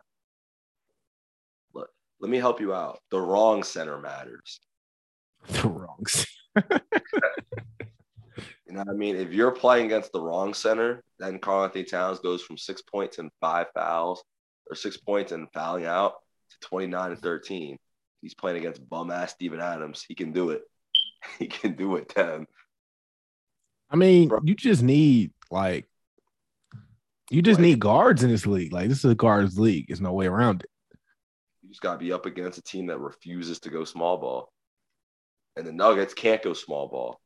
Let, 1.75 1.89
let 2.21 2.31
me 2.31 2.39
help 2.39 2.59
you 2.59 2.73
out. 2.73 2.99
The 3.11 3.21
wrong 3.21 3.63
center 3.63 4.01
matters. 4.01 4.61
the 5.49 5.69
wrongs. 5.69 6.27
You 8.69 8.73
know 8.73 8.81
what 8.81 8.89
I 8.89 8.99
mean? 8.99 9.15
If 9.17 9.33
you're 9.33 9.53
playing 9.53 9.87
against 9.87 10.11
the 10.13 10.21
wrong 10.21 10.53
center, 10.53 11.05
then 11.21 11.39
Karl-Anthony 11.39 11.85
Towns 11.85 12.19
goes 12.19 12.43
from 12.43 12.59
six 12.59 12.83
points 12.83 13.19
and 13.19 13.31
five 13.41 13.69
fouls 13.75 14.25
or 14.69 14.75
six 14.75 14.97
points 14.97 15.31
and 15.31 15.47
fouling 15.55 15.85
out 15.85 16.15
to 16.51 16.69
29 16.69 17.13
and 17.13 17.21
13. 17.21 17.79
He's 18.27 18.35
playing 18.35 18.57
against 18.57 18.89
bum 18.89 19.13
ass 19.13 19.31
Steven 19.31 19.61
Adams. 19.61 20.05
He 20.09 20.17
can 20.17 20.33
do 20.33 20.51
it. 20.51 20.63
He 21.39 21.47
can 21.47 21.77
do 21.77 21.95
it, 21.95 22.13
then. 22.15 22.47
I 23.89 23.95
mean, 23.95 24.27
Bro. 24.29 24.41
you 24.43 24.57
just 24.57 24.83
need 24.83 25.31
like 25.49 25.87
you 27.31 27.41
just 27.41 27.61
Like- 27.61 27.67
need 27.69 27.79
guards 27.79 28.25
in 28.25 28.31
this 28.31 28.47
league. 28.47 28.73
Like 28.73 28.89
this 28.89 29.05
is 29.05 29.11
a 29.13 29.15
guards 29.15 29.57
league. 29.59 29.87
There's 29.87 30.01
no 30.01 30.13
way 30.13 30.27
around 30.27 30.63
it. 30.65 30.71
You 31.63 31.69
just 31.69 31.81
got 31.83 31.93
to 31.93 31.99
be 31.99 32.13
up 32.13 32.27
against 32.27 32.59
a 32.59 32.63
team 32.63 32.87
that 32.87 32.99
refuses 32.99 33.61
to 33.61 33.71
go 33.71 33.85
small 33.85 34.17
ball. 34.17 34.53
And 35.57 35.65
the 35.65 35.73
Nuggets 35.73 36.15
can't 36.15 36.43
go 36.43 36.53
small 36.53 36.89
ball. 36.89 37.21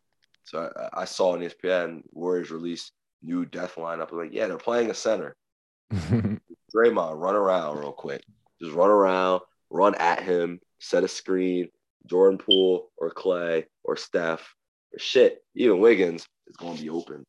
So 0.45 0.71
I, 0.95 1.03
I 1.03 1.05
saw 1.07 1.33
on 1.33 1.41
ESPN 1.41 2.03
Warriors 2.13 2.51
release 2.51 2.93
new 3.23 3.47
death 3.47 3.77
lineup. 3.77 4.13
I'm 4.13 4.19
like, 4.19 4.33
yeah, 4.35 4.49
they're 4.49 4.59
playing 4.59 4.91
a 4.91 4.95
center. 4.95 5.35
Draymond, 5.93 7.19
run 7.19 7.37
around 7.37 7.79
real 7.79 7.93
quick. 7.93 8.23
Just 8.63 8.75
run 8.75 8.91
around, 8.91 9.41
run 9.71 9.95
at 9.95 10.23
him, 10.23 10.61
set 10.79 11.05
a 11.05 11.09
screen. 11.09 11.69
Jordan 12.07 12.39
Poole 12.39 12.91
or 12.97 13.13
Klay 13.13 13.65
or 13.85 13.95
Steph 13.97 14.55
or 14.93 14.99
shit, 14.99 15.45
even 15.55 15.81
Wiggins 15.81 16.27
is 16.47 16.57
going 16.57 16.77
to 16.77 16.83
be 16.83 16.89
open, 16.89 17.25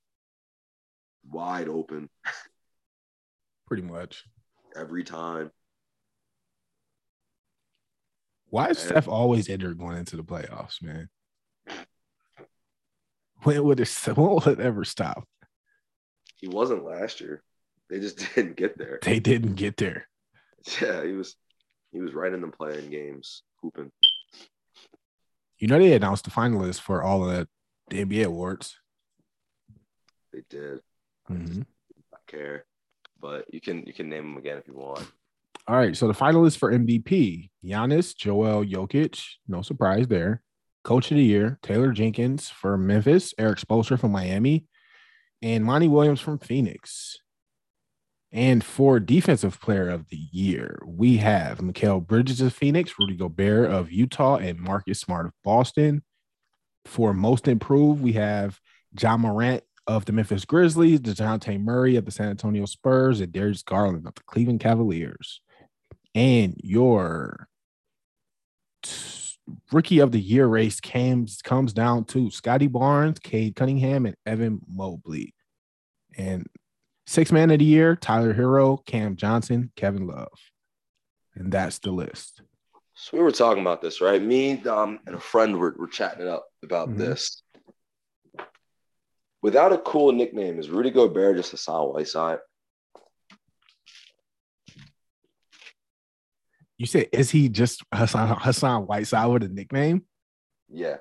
wide 1.30 1.68
open 1.68 2.10
Pretty 3.68 3.84
much. 3.84 4.24
every 4.76 5.04
time. 5.04 5.52
Why 8.48 8.70
is 8.70 8.78
Man. 8.80 8.88
Steph 8.88 9.08
always 9.08 9.50
injured 9.50 9.78
going 9.78 9.98
into 9.98 10.16
the 10.18 10.24
playoffs, 10.24 10.82
man? 10.82 11.10
When 13.44 13.64
would 13.64 13.80
it 13.80 13.90
when 14.06 14.16
will 14.16 14.48
it 14.48 14.60
ever 14.60 14.86
stop? 14.86 15.28
He 16.38 16.48
wasn't 16.48 16.86
last 16.86 17.22
year. 17.22 17.42
They 17.90 18.00
just 18.00 18.20
didn't 18.36 18.56
get 18.56 18.78
there. 18.78 19.00
They 19.02 19.20
didn't 19.20 19.56
get 19.56 19.78
there. 19.78 20.08
Yeah, 20.80 21.04
he 21.04 21.14
was 21.14 21.36
he 21.92 22.00
was 22.00 22.14
right 22.14 22.34
in 22.34 22.42
the 22.42 22.48
playing 22.48 22.90
games, 22.90 23.44
hooping. 23.62 23.92
You 25.58 25.68
know, 25.68 25.78
they 25.78 25.94
announced 25.94 26.26
the 26.26 26.32
finalists 26.32 26.80
for 26.80 27.04
all 27.04 27.30
of 27.30 27.48
the 27.90 27.96
NBA 27.96 28.26
awards. 28.26 28.78
They 30.34 30.42
did. 30.50 30.80
Mhm. 31.30 31.66
I 32.14 32.18
care, 32.28 32.66
but 33.20 33.54
you 33.54 33.62
can 33.62 33.86
you 33.86 33.94
can 33.94 34.10
name 34.10 34.24
them 34.24 34.38
again 34.38 34.58
if 34.58 34.68
you 34.68 34.74
want. 34.74 35.06
All 35.68 35.76
right. 35.76 35.96
So 35.96 36.08
the 36.08 36.14
finalists 36.14 36.58
for 36.58 36.72
MVP 36.72 37.52
Giannis, 37.64 38.16
Joel 38.16 38.66
Jokic. 38.66 39.24
No 39.48 39.62
surprise 39.62 40.08
there. 40.08 40.42
Coach 40.84 41.12
of 41.12 41.18
the 41.18 41.24
Year, 41.24 41.60
Taylor 41.62 41.92
Jenkins 41.92 42.50
for 42.50 42.76
Memphis, 42.78 43.36
Erik 43.38 43.60
Spoelstra 43.60 44.00
from 44.00 44.12
Miami, 44.12 44.66
and 45.44 45.64
Monty 45.64 45.88
Williams 45.88 46.20
from 46.22 46.40
Phoenix. 46.40 47.20
And 48.32 48.64
for 48.64 49.00
Defensive 49.00 49.60
Player 49.60 49.90
of 49.90 50.08
the 50.08 50.28
Year, 50.32 50.82
we 50.86 51.18
have 51.18 51.60
Mikal 51.60 52.06
Bridges 52.06 52.40
of 52.40 52.54
Phoenix, 52.54 52.94
Rudy 52.98 53.16
Gobert 53.16 53.70
of 53.70 53.92
Utah, 53.92 54.38
and 54.38 54.58
Marcus 54.58 55.02
Smart 55.02 55.26
of 55.26 55.34
Boston. 55.44 56.04
For 56.86 57.14
Most 57.14 57.48
Improved, 57.48 58.02
we 58.02 58.14
have 58.14 58.60
Ja 59.00 59.18
Morant 59.18 59.64
of 59.86 60.06
the 60.06 60.14
Memphis 60.14 60.46
Grizzlies, 60.46 61.02
Dejounte 61.02 61.60
Murray 61.60 61.98
of 61.98 62.06
the 62.06 62.12
San 62.12 62.30
Antonio 62.30 62.66
Spurs, 62.66 63.20
and 63.20 63.34
Darius 63.34 63.64
Garland 63.64 63.98
of 63.98 64.16
the 64.16 64.22
Cleveland 64.26 64.62
Cavaliers. 64.62 65.42
And 66.16 66.56
your 66.64 67.50
rookie 69.72 70.00
of 70.00 70.12
the 70.12 70.20
year 70.20 70.48
race 70.48 70.80
comes 70.80 71.42
comes 71.42 71.74
down 71.74 72.06
to 72.06 72.32
Scottie 72.32 72.68
Barnes, 72.68 73.20
Cade 73.20 73.56
Cunningham, 73.56 74.06
and 74.06 74.16
Evan 74.26 74.62
Mobley. 74.68 75.34
And 76.18 76.48
six 77.08 77.32
man 77.32 77.52
of 77.52 77.60
the 77.60 77.66
year, 77.66 77.96
Tyler 77.96 78.34
Herro, 78.34 78.86
Cam 78.86 79.16
Johnson, 79.16 79.72
Kevin 79.76 80.08
Love. 80.08 80.30
And 81.36 81.52
that's 81.52 81.80
the 81.80 81.92
list. 81.92 82.42
So 82.94 83.18
we 83.18 83.24
were 83.24 83.32
talking 83.32 83.62
about 83.62 83.82
this, 83.82 84.02
right? 84.02 84.22
Me, 84.22 84.62
um, 84.66 85.00
and 85.08 85.16
a 85.16 85.20
friend 85.20 85.58
were, 85.58 85.76
were 85.78 85.88
chatting 85.88 86.22
it 86.22 86.28
up 86.28 86.46
about 86.64 86.90
Mhm. 86.90 86.98
this. 86.98 87.42
Without 89.42 89.74
a 89.74 89.78
cool 89.80 90.12
nickname, 90.12 90.60
is 90.60 90.70
Rudy 90.70 90.92
Gobert 90.92 91.36
just 91.38 91.50
a 91.54 91.56
Hassan 91.58 91.88
Whiteside? 91.88 92.40
You 96.78 96.86
said, 96.88 97.08
is 97.12 97.30
he 97.32 97.50
just 97.50 97.84
Hassan, 97.94 98.38
Hassan 98.40 98.84
Whiteside 98.84 99.30
with 99.32 99.44
a 99.44 99.48
nickname? 99.50 100.06
Yeah. 100.70 100.98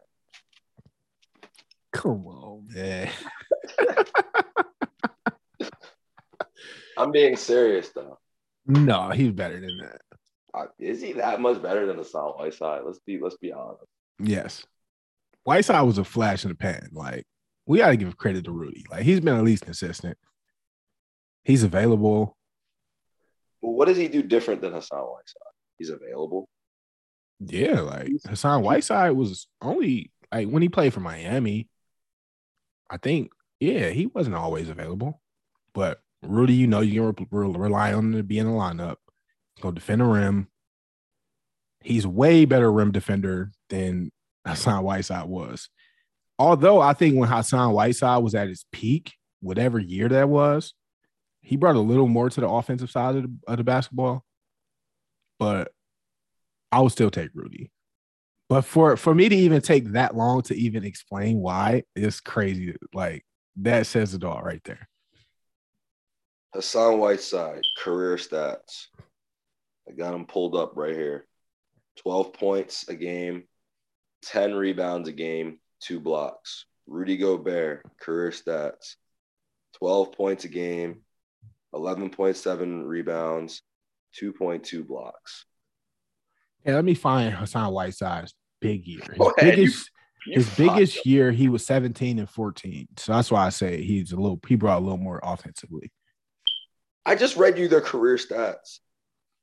Come 1.93 2.27
on, 2.27 2.67
man. 2.69 3.11
I'm 7.01 7.13
being 7.13 7.37
serious 7.37 7.89
though. 7.91 8.19
No, 8.67 9.11
he's 9.11 9.33
better 9.33 9.59
than 9.59 9.79
that. 9.79 10.01
Uh, 10.53 10.67
Is 10.79 11.01
he 11.01 11.13
that 11.15 11.41
much 11.41 11.63
better 11.63 11.87
than 11.87 11.97
Hassan 11.97 12.33
Whiteside? 12.33 12.83
Let's 12.85 12.99
be 13.01 13.19
let's 13.21 13.37
be 13.39 13.53
honest. 13.53 13.85
Yes. 14.19 14.67
Whiteside 15.45 15.87
was 15.87 15.99
a 15.99 16.05
flash 16.05 16.45
in 16.45 16.51
the 16.51 16.55
pan. 16.55 16.91
Like, 16.93 17.27
we 17.67 17.79
got 17.79 17.89
to 17.89 17.97
give 17.97 18.17
credit 18.19 18.45
to 18.45 18.53
Rudy. 18.53 18.85
Like, 18.91 19.03
he's 19.05 19.21
been 19.21 19.37
at 19.37 19.45
least 19.45 19.65
consistent. 19.65 20.19
He's 21.45 21.63
available. 21.63 22.37
Well, 23.63 23.73
what 23.73 23.89
does 23.89 23.97
he 23.97 24.09
do 24.09 24.23
different 24.23 24.61
than 24.61 24.73
Hassan 24.75 24.99
Whiteside? 24.99 25.55
He's 25.79 25.89
available. 25.89 26.49
Yeah, 27.41 27.81
like 27.81 28.11
Hassan 28.27 28.63
Whiteside 28.63 29.13
was 29.13 29.47
only 29.63 30.13
like 30.31 30.49
when 30.49 30.63
he 30.63 30.69
played 30.69 30.93
for 30.93 31.01
Miami. 31.01 31.69
I 32.91 32.99
think, 32.99 33.31
yeah, 33.61 33.89
he 33.89 34.07
wasn't 34.07 34.37
always 34.37 34.69
available. 34.69 35.23
But 35.73 36.01
Rudy, 36.23 36.55
you 36.55 36.67
know, 36.67 36.81
you 36.81 37.01
can 37.15 37.27
re- 37.31 37.47
re- 37.49 37.59
rely 37.59 37.93
on 37.93 38.07
him 38.07 38.13
to 38.15 38.23
be 38.23 38.39
in 38.39 38.47
the 38.47 38.53
lineup, 38.53 38.97
go 39.61 39.71
defend 39.71 40.01
the 40.01 40.05
rim. 40.05 40.49
He's 41.83 42.07
way 42.07 42.45
better 42.45 42.71
rim 42.71 42.93
defender 42.93 43.53
than 43.71 44.11
Hassan 44.47 44.85
Whiteside 44.85 45.29
was. 45.29 45.69
Although 46.39 46.81
I 46.81 46.95
think 46.95 47.17
when 47.17 47.29
Hassan 47.29 47.73
Whiteside 47.73 48.23
was 48.23 48.35
at 48.35 48.49
his 48.49 48.65
peak, 48.73 49.15
whatever 49.41 49.79
year 49.79 50.09
that 50.09 50.29
was, 50.29 50.75
he 51.43 51.57
brought 51.57 51.77
a 51.77 51.81
little 51.81 52.09
more 52.09 52.29
to 52.31 52.41
the 52.41 52.49
offensive 52.49 52.91
side 52.91 53.17
of 53.17 53.23
the, 53.23 53.31
of 53.47 53.57
the 53.59 53.65
basketball. 53.65 54.25
But 55.39 55.73
I 56.71 56.81
would 56.81 56.93
still 56.93 57.11
take 57.11 57.31
Rudy. 57.35 57.71
But 58.49 58.63
for 58.63 58.97
for 58.97 59.15
me 59.15 59.29
to 59.29 59.37
even 59.37 59.63
take 59.63 59.93
that 59.93 60.17
long 60.17 60.43
to 60.43 60.57
even 60.57 60.85
explain 60.85 61.39
why 61.39 61.85
is 61.95 62.21
crazy. 62.21 62.75
Like 62.93 63.25
that 63.57 63.87
says 63.87 64.13
it 64.13 64.25
all 64.25 64.43
right 64.43 64.63
there. 64.65 64.89
Hassan 66.55 66.99
Whiteside, 66.99 67.63
career 67.79 68.17
stats. 68.17 68.87
I 69.89 69.93
got 69.93 70.15
him 70.15 70.27
pulled 70.27 70.57
up 70.57 70.73
right 70.77 70.95
here. 70.95 71.27
12 72.03 72.33
points 72.33 72.89
a 72.89 72.95
game, 72.95 73.45
10 74.25 74.55
rebounds 74.55 75.09
a 75.09 75.13
game, 75.13 75.59
two 75.81 76.01
blocks. 76.01 76.65
Rudy 76.87 77.17
Gobert, 77.17 77.83
career 78.01 78.31
stats. 78.31 78.97
12 79.79 80.13
points 80.13 80.45
a 80.45 80.49
game, 80.49 81.01
11.7 81.75 82.85
rebounds, 82.87 83.63
2.2 84.21 84.87
blocks. 84.87 85.45
Yeah, 86.65 86.75
let 86.75 86.85
me 86.85 86.95
find 86.95 87.33
Hassan 87.33 87.73
Whiteside's 87.73 88.35
big 88.61 88.87
year. 88.87 89.03
His 89.09 89.19
ahead, 89.39 89.59
you- 89.59 89.65
biggest 89.65 89.91
You 90.27 90.35
his 90.35 90.51
biggest 90.57 91.07
year, 91.07 91.31
he 91.33 91.49
was 91.49 91.65
17 91.65 92.19
and 92.19 92.29
14. 92.29 92.89
So 92.99 93.13
that's 93.13 93.31
why 93.31 93.47
I 93.47 93.49
say 93.51 93.83
he's 93.83 94.13
a 94.13 94.17
little 94.17 94.39
he 94.47 94.55
brought 94.57 94.79
a 94.79 94.85
little 94.85 94.99
more 94.99 95.21
offensively. 95.23 95.91
I 97.05 97.15
just 97.15 97.37
read 97.37 97.59
you 97.59 97.69
their 97.69 97.81
career 97.81 98.17
stats. 98.17 98.79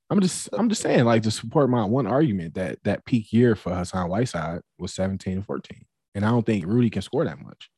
I'm 0.10 0.22
just 0.22 0.50
I'm 0.54 0.70
just 0.70 0.82
saying, 0.82 1.04
like 1.06 1.24
to 1.24 1.32
support 1.32 1.70
my 1.70 1.84
one 1.84 2.08
argument 2.08 2.54
that 2.56 2.80
that 2.84 3.06
peak 3.06 3.34
year 3.34 3.56
for 3.56 3.74
Hassan 3.74 4.10
Whiteside 4.10 4.62
was 4.80 4.94
17 4.94 5.34
and 5.34 5.46
14. 5.46 5.86
And 6.16 6.26
I 6.26 6.30
don't 6.30 6.46
think 6.46 6.66
Rudy 6.66 6.90
can 6.90 7.02
score 7.02 7.26
that 7.26 7.44
much. 7.44 7.70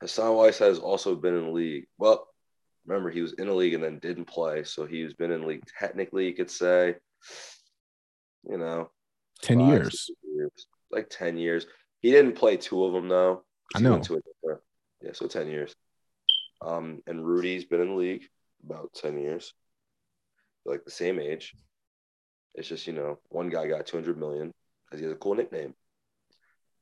Hassan 0.00 0.34
Whiteside 0.34 0.68
has 0.68 0.78
also 0.78 1.14
been 1.14 1.36
in 1.36 1.44
the 1.46 1.50
league. 1.50 1.86
Well, 1.98 2.26
remember 2.86 3.10
he 3.10 3.20
was 3.20 3.34
in 3.34 3.46
the 3.46 3.52
league 3.52 3.74
and 3.74 3.84
then 3.84 3.98
didn't 3.98 4.24
play, 4.24 4.64
so 4.64 4.86
he's 4.86 5.12
been 5.12 5.30
in 5.30 5.42
the 5.42 5.46
league 5.46 5.64
technically. 5.78 6.26
You 6.26 6.34
could 6.34 6.50
say, 6.50 6.94
you 8.48 8.56
know, 8.56 8.90
10 9.42 9.58
five, 9.58 9.68
years. 9.68 10.10
years, 10.34 10.66
like 10.90 11.10
ten 11.10 11.36
years. 11.36 11.66
He 12.00 12.10
didn't 12.10 12.36
play 12.36 12.56
two 12.56 12.84
of 12.84 12.92
them 12.92 13.08
though. 13.08 13.44
I 13.74 13.80
know. 13.80 13.92
went 13.92 14.04
to 14.04 14.14
a 14.16 14.20
yeah, 15.02 15.12
so 15.12 15.26
ten 15.26 15.48
years. 15.48 15.74
Um, 16.60 17.02
and 17.06 17.24
Rudy's 17.24 17.64
been 17.64 17.80
in 17.80 17.88
the 17.88 17.94
league 17.94 18.24
about 18.64 18.92
ten 18.94 19.18
years, 19.18 19.52
like 20.64 20.84
the 20.84 20.90
same 20.90 21.20
age. 21.20 21.54
It's 22.54 22.68
just 22.68 22.86
you 22.86 22.92
know, 22.92 23.18
one 23.28 23.48
guy 23.48 23.68
got 23.68 23.86
two 23.86 23.96
hundred 23.96 24.18
million 24.18 24.52
because 24.86 25.00
he 25.00 25.04
has 25.04 25.12
a 25.12 25.18
cool 25.18 25.34
nickname. 25.34 25.74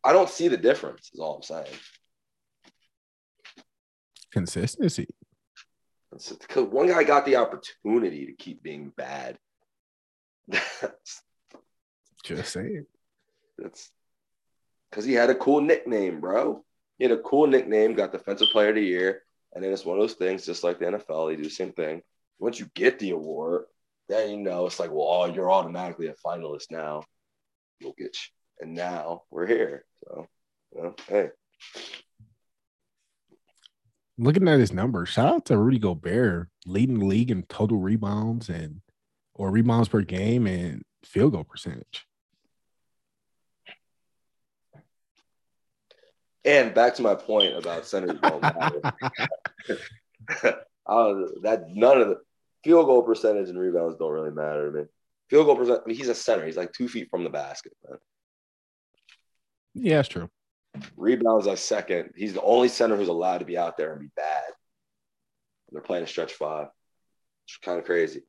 I 0.02 0.12
don't 0.12 0.30
see 0.30 0.48
the 0.48 0.56
difference. 0.56 1.10
Is 1.12 1.20
all 1.20 1.36
I'm 1.36 1.42
saying. 1.42 1.66
Consistency. 4.32 5.08
Because 6.10 6.68
one 6.68 6.86
guy 6.88 7.04
got 7.04 7.26
the 7.26 7.36
opportunity 7.36 8.26
to 8.26 8.32
keep 8.32 8.62
being 8.62 8.92
bad. 8.96 9.38
That's 10.48 11.22
Just 12.24 12.52
saying. 12.52 12.86
that's 13.58 13.90
because 14.90 15.04
he 15.04 15.12
had 15.12 15.30
a 15.30 15.34
cool 15.34 15.60
nickname, 15.60 16.20
bro. 16.20 16.64
He 16.98 17.04
had 17.04 17.12
a 17.12 17.20
cool 17.22 17.46
nickname, 17.46 17.94
got 17.94 18.12
defensive 18.12 18.48
player 18.52 18.70
of 18.70 18.76
the 18.76 18.82
year, 18.82 19.22
and 19.57 19.64
then 19.64 19.73
it's 19.73 19.87
one 19.87 19.97
of 19.97 20.03
those 20.03 20.12
things, 20.12 20.45
just 20.45 20.62
like 20.62 20.79
the 20.79 20.85
NFL, 20.85 21.31
they 21.31 21.37
do 21.37 21.45
the 21.45 21.51
same 21.51 21.73
thing. 21.73 22.03
Once 22.38 22.61
you 22.61 22.71
get 22.75 22.99
the 22.99 23.11
award, 23.12 23.64
then 24.07 24.31
you 24.31 24.37
know 24.37 24.66
it's 24.66 24.79
like, 24.79 24.90
well, 24.90 25.09
oh, 25.09 25.25
you're 25.33 25.51
automatically 25.51 26.09
a 26.09 26.14
finalist 26.14 26.71
now, 26.71 27.03
Jokic, 27.83 28.16
and 28.61 28.75
now 28.75 29.23
we're 29.31 29.47
here. 29.47 29.87
So, 30.05 30.27
you 30.75 30.83
know, 30.83 30.95
hey, 31.09 31.31
Looking 34.19 34.47
at 34.47 34.61
his 34.61 34.75
numbers, 34.75 35.09
shout 35.09 35.35
out 35.35 35.45
to 35.47 35.57
Rudy 35.57 35.79
Gobert, 35.79 36.49
leading 36.66 36.99
the 36.99 37.07
league 37.07 37.31
in 37.31 37.42
total 37.45 37.79
rebounds 37.79 38.51
and 38.51 38.83
or 39.35 39.51
rebounds 39.51 39.88
per 39.88 40.03
game 40.03 40.47
and 40.47 40.83
field 41.03 41.33
goal 41.33 41.45
percentage. 41.45 42.07
And 46.46 46.72
back 46.72 46.94
to 46.94 47.02
my 47.02 47.16
point 47.16 47.56
about 47.56 47.87
centers 47.87 48.18
don't 48.22 48.40
matter. 48.40 48.80
uh, 50.87 51.14
that 51.42 51.64
none 51.68 52.00
of 52.00 52.09
the 52.09 52.18
field 52.62 52.87
goal 52.87 53.02
percentage 53.02 53.48
and 53.48 53.59
rebounds 53.59 53.96
don't 53.98 54.12
really 54.12 54.30
matter 54.30 54.70
to 54.70 54.78
me. 54.78 54.85
Field 55.28 55.46
goal 55.46 55.56
percent. 55.56 55.80
I 55.85 55.88
mean, 55.88 55.96
he's 55.96 56.09
a 56.09 56.14
center. 56.14 56.46
He's 56.46 56.56
like 56.56 56.72
two 56.72 56.88
feet 56.88 57.09
from 57.11 57.24
the 57.24 57.30
basket. 57.30 57.72
Man. 57.88 57.98
Yeah, 59.74 59.96
that's 59.96 60.09
true. 60.09 60.30
Rebounds 60.96 61.46
like 61.46 61.59
second. 61.59 62.11
He's 62.16 62.35
the 62.35 62.42
only 62.42 62.68
center 62.68 62.96
who's 62.96 63.09
allowed 63.09 63.38
to 63.38 63.44
be 63.44 63.59
out 63.59 63.76
there 63.76 63.92
and 63.92 64.00
be 64.00 64.11
bad. 64.14 64.44
They're 65.72 65.82
playing 65.82 66.04
a 66.04 66.06
stretch 66.06 66.32
five. 66.32 66.68
It's 67.46 67.56
kind 67.59 67.78
of 67.78 67.85
crazy. 67.85 68.22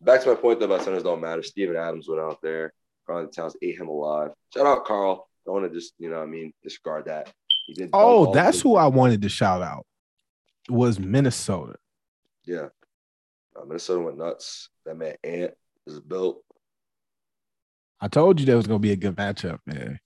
Back 0.00 0.22
to 0.22 0.28
my 0.28 0.34
point 0.36 0.60
though 0.60 0.66
about 0.66 0.82
centers 0.82 1.02
don't 1.02 1.20
matter. 1.20 1.42
Steven 1.42 1.76
Adams 1.76 2.08
went 2.08 2.20
out 2.20 2.38
there. 2.40 2.72
Karl 3.06 3.26
Towns 3.28 3.56
ate 3.62 3.78
him 3.78 3.88
alive. 3.88 4.30
Shout 4.54 4.66
out 4.66 4.84
Karl. 4.84 5.28
Don't 5.44 5.62
want 5.62 5.72
to 5.72 5.76
just 5.76 5.94
you 5.98 6.08
know 6.08 6.22
I 6.22 6.26
mean 6.26 6.52
discard 6.62 7.06
that. 7.06 7.32
He 7.68 7.74
did. 7.74 7.90
Oh, 7.92 8.32
that's 8.32 8.62
who 8.62 8.76
I 8.76 8.86
wanted 8.86 9.20
to 9.22 9.28
shout 9.28 9.60
out. 9.60 9.86
Was 10.70 10.98
Minnesota. 10.98 11.76
Yeah. 12.46 12.68
Uh, 13.54 13.66
Minnesota 13.66 14.00
went 14.00 14.16
nuts. 14.16 14.70
That 14.86 14.96
man 14.96 15.16
Ant 15.22 15.52
is 15.86 16.00
built. 16.00 16.42
I 18.00 18.08
told 18.08 18.40
you 18.40 18.46
that 18.46 18.56
was 18.56 18.66
gonna 18.66 18.78
be 18.78 18.92
a 18.92 18.96
good 18.96 19.16
matchup, 19.16 19.58
man. 19.66 20.00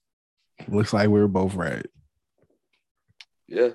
Looks 0.66 0.92
like 0.92 1.08
we 1.08 1.20
were 1.20 1.28
both 1.28 1.54
right. 1.54 1.86
Yeah. 3.46 3.70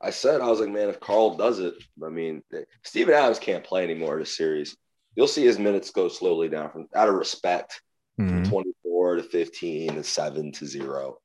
I 0.00 0.10
said, 0.10 0.40
I 0.40 0.46
was 0.46 0.60
like, 0.60 0.70
man, 0.70 0.88
if 0.88 0.98
Karl 0.98 1.36
does 1.36 1.58
it, 1.58 1.74
I 2.02 2.08
mean, 2.08 2.42
Steven 2.84 3.12
Adams 3.12 3.38
can't 3.38 3.64
play 3.64 3.84
anymore 3.84 4.18
this 4.18 4.34
series. 4.34 4.78
You'll 5.14 5.26
see 5.26 5.44
his 5.44 5.58
minutes 5.58 5.90
go 5.90 6.08
slowly 6.08 6.48
down 6.48 6.70
from 6.70 6.86
out 6.94 7.10
of 7.10 7.16
respect 7.16 7.82
mm-hmm. 8.18 8.44
from 8.44 8.50
24 8.50 9.16
to 9.16 9.22
15 9.24 9.90
and 9.90 10.06
7 10.06 10.52
to 10.52 10.66
0. 10.66 11.18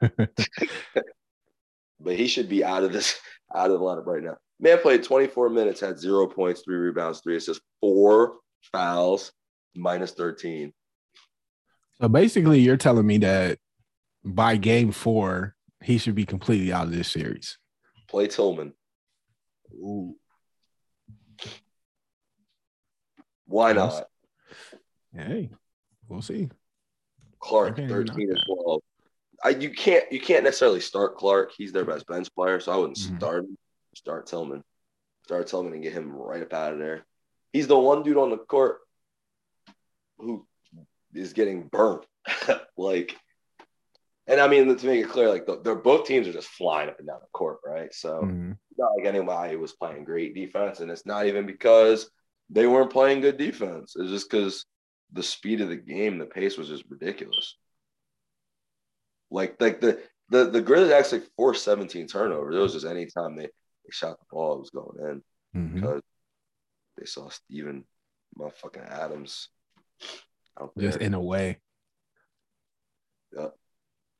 but 2.00 2.16
he 2.16 2.26
should 2.26 2.48
be 2.48 2.64
out 2.64 2.84
of 2.84 2.92
this, 2.92 3.18
out 3.54 3.70
of 3.70 3.78
the 3.78 3.84
lineup 3.84 4.06
right 4.06 4.22
now. 4.22 4.36
Man 4.58 4.78
played 4.78 5.02
24 5.02 5.48
minutes, 5.50 5.80
had 5.80 5.98
zero 5.98 6.26
points, 6.26 6.62
three 6.62 6.76
rebounds, 6.76 7.20
three 7.20 7.36
assists, 7.36 7.62
four 7.80 8.36
fouls, 8.72 9.32
minus 9.74 10.12
13. 10.12 10.72
So 12.00 12.08
basically, 12.08 12.60
you're 12.60 12.76
telling 12.76 13.06
me 13.06 13.18
that 13.18 13.58
by 14.24 14.56
game 14.56 14.92
four, 14.92 15.54
he 15.82 15.98
should 15.98 16.14
be 16.14 16.26
completely 16.26 16.72
out 16.72 16.86
of 16.86 16.92
this 16.92 17.10
series. 17.10 17.58
Play 18.08 18.26
Tillman. 18.26 18.74
Ooh. 19.74 20.16
Why 23.46 23.72
not? 23.72 24.04
Hey, 25.14 25.50
we'll 26.08 26.22
see. 26.22 26.48
Clark, 27.40 27.76
13 27.76 28.30
and 28.30 28.38
12. 28.46 28.80
I, 29.42 29.50
you 29.50 29.70
can't 29.70 30.10
you 30.12 30.20
can't 30.20 30.44
necessarily 30.44 30.80
start 30.80 31.16
Clark. 31.16 31.52
He's 31.56 31.72
their 31.72 31.84
best 31.84 32.06
bench 32.06 32.28
player, 32.34 32.60
so 32.60 32.72
I 32.72 32.76
wouldn't 32.76 32.98
mm-hmm. 32.98 33.16
start 33.16 33.44
him. 33.44 33.58
Start 33.94 34.26
Tillman. 34.26 34.62
Start 35.24 35.46
Tillman 35.46 35.72
and 35.72 35.82
get 35.82 35.92
him 35.92 36.12
right 36.12 36.42
up 36.42 36.52
out 36.52 36.72
of 36.72 36.78
there. 36.78 37.04
He's 37.52 37.66
the 37.66 37.78
one 37.78 38.02
dude 38.02 38.16
on 38.16 38.30
the 38.30 38.36
court 38.36 38.78
who 40.18 40.46
is 41.14 41.32
getting 41.32 41.68
burnt. 41.68 42.04
like, 42.76 43.16
and 44.26 44.40
I 44.40 44.48
mean 44.48 44.76
to 44.76 44.86
make 44.86 45.04
it 45.04 45.10
clear, 45.10 45.28
like 45.28 45.46
the, 45.46 45.60
they're 45.60 45.74
both 45.74 46.06
teams 46.06 46.28
are 46.28 46.32
just 46.32 46.48
flying 46.48 46.88
up 46.88 46.98
and 46.98 47.08
down 47.08 47.18
the 47.20 47.26
court, 47.32 47.58
right? 47.64 47.92
So 47.92 48.20
mm-hmm. 48.22 48.52
not 48.76 48.92
like 48.96 49.06
anybody 49.06 49.56
was 49.56 49.72
playing 49.72 50.04
great 50.04 50.34
defense, 50.34 50.80
and 50.80 50.90
it's 50.90 51.06
not 51.06 51.26
even 51.26 51.46
because 51.46 52.10
they 52.50 52.66
weren't 52.66 52.92
playing 52.92 53.20
good 53.20 53.38
defense. 53.38 53.94
It's 53.96 54.10
just 54.10 54.30
because 54.30 54.66
the 55.12 55.22
speed 55.22 55.60
of 55.60 55.68
the 55.68 55.76
game, 55.76 56.18
the 56.18 56.26
pace 56.26 56.56
was 56.56 56.68
just 56.68 56.84
ridiculous. 56.88 57.56
Like, 59.30 59.60
like 59.60 59.80
the 59.80 60.00
the 60.30 60.44
the 60.46 60.60
Grizzlies 60.60 60.92
actually 60.92 61.22
forced 61.36 61.64
17 61.64 62.06
turnovers. 62.06 62.54
It 62.54 62.58
was 62.58 62.72
just 62.72 62.86
anytime 62.86 63.36
they, 63.36 63.44
they 63.44 63.90
shot 63.90 64.18
the 64.18 64.24
ball, 64.30 64.54
it 64.54 64.60
was 64.60 64.70
going 64.70 65.22
in 65.54 65.60
mm-hmm. 65.60 65.74
because 65.74 66.02
they 66.96 67.06
saw 67.06 67.28
Steven 67.28 67.84
motherfucking 68.38 68.88
Adams 68.88 69.48
Just 70.78 70.98
in 70.98 71.14
a 71.14 71.20
way. 71.20 71.58
Yeah. 73.36 73.48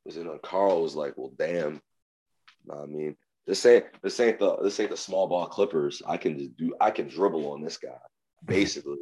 You 0.05 0.23
know, 0.23 0.39
Karl 0.41 0.81
was 0.81 0.95
like, 0.95 1.13
well, 1.15 1.31
damn. 1.37 1.81
I 2.71 2.85
mean, 2.85 3.15
this 3.47 3.65
ain't 3.65 3.85
this 4.03 4.19
ain't 4.19 4.39
the 4.39 4.57
this 4.57 4.79
ain't 4.79 4.91
the 4.91 4.97
small 4.97 5.27
ball 5.27 5.47
clippers. 5.47 6.01
I 6.05 6.17
can 6.17 6.37
just 6.37 6.57
do 6.57 6.73
I 6.79 6.91
can 6.91 7.07
dribble 7.07 7.51
on 7.51 7.61
this 7.61 7.77
guy, 7.77 7.97
basically. 8.45 8.99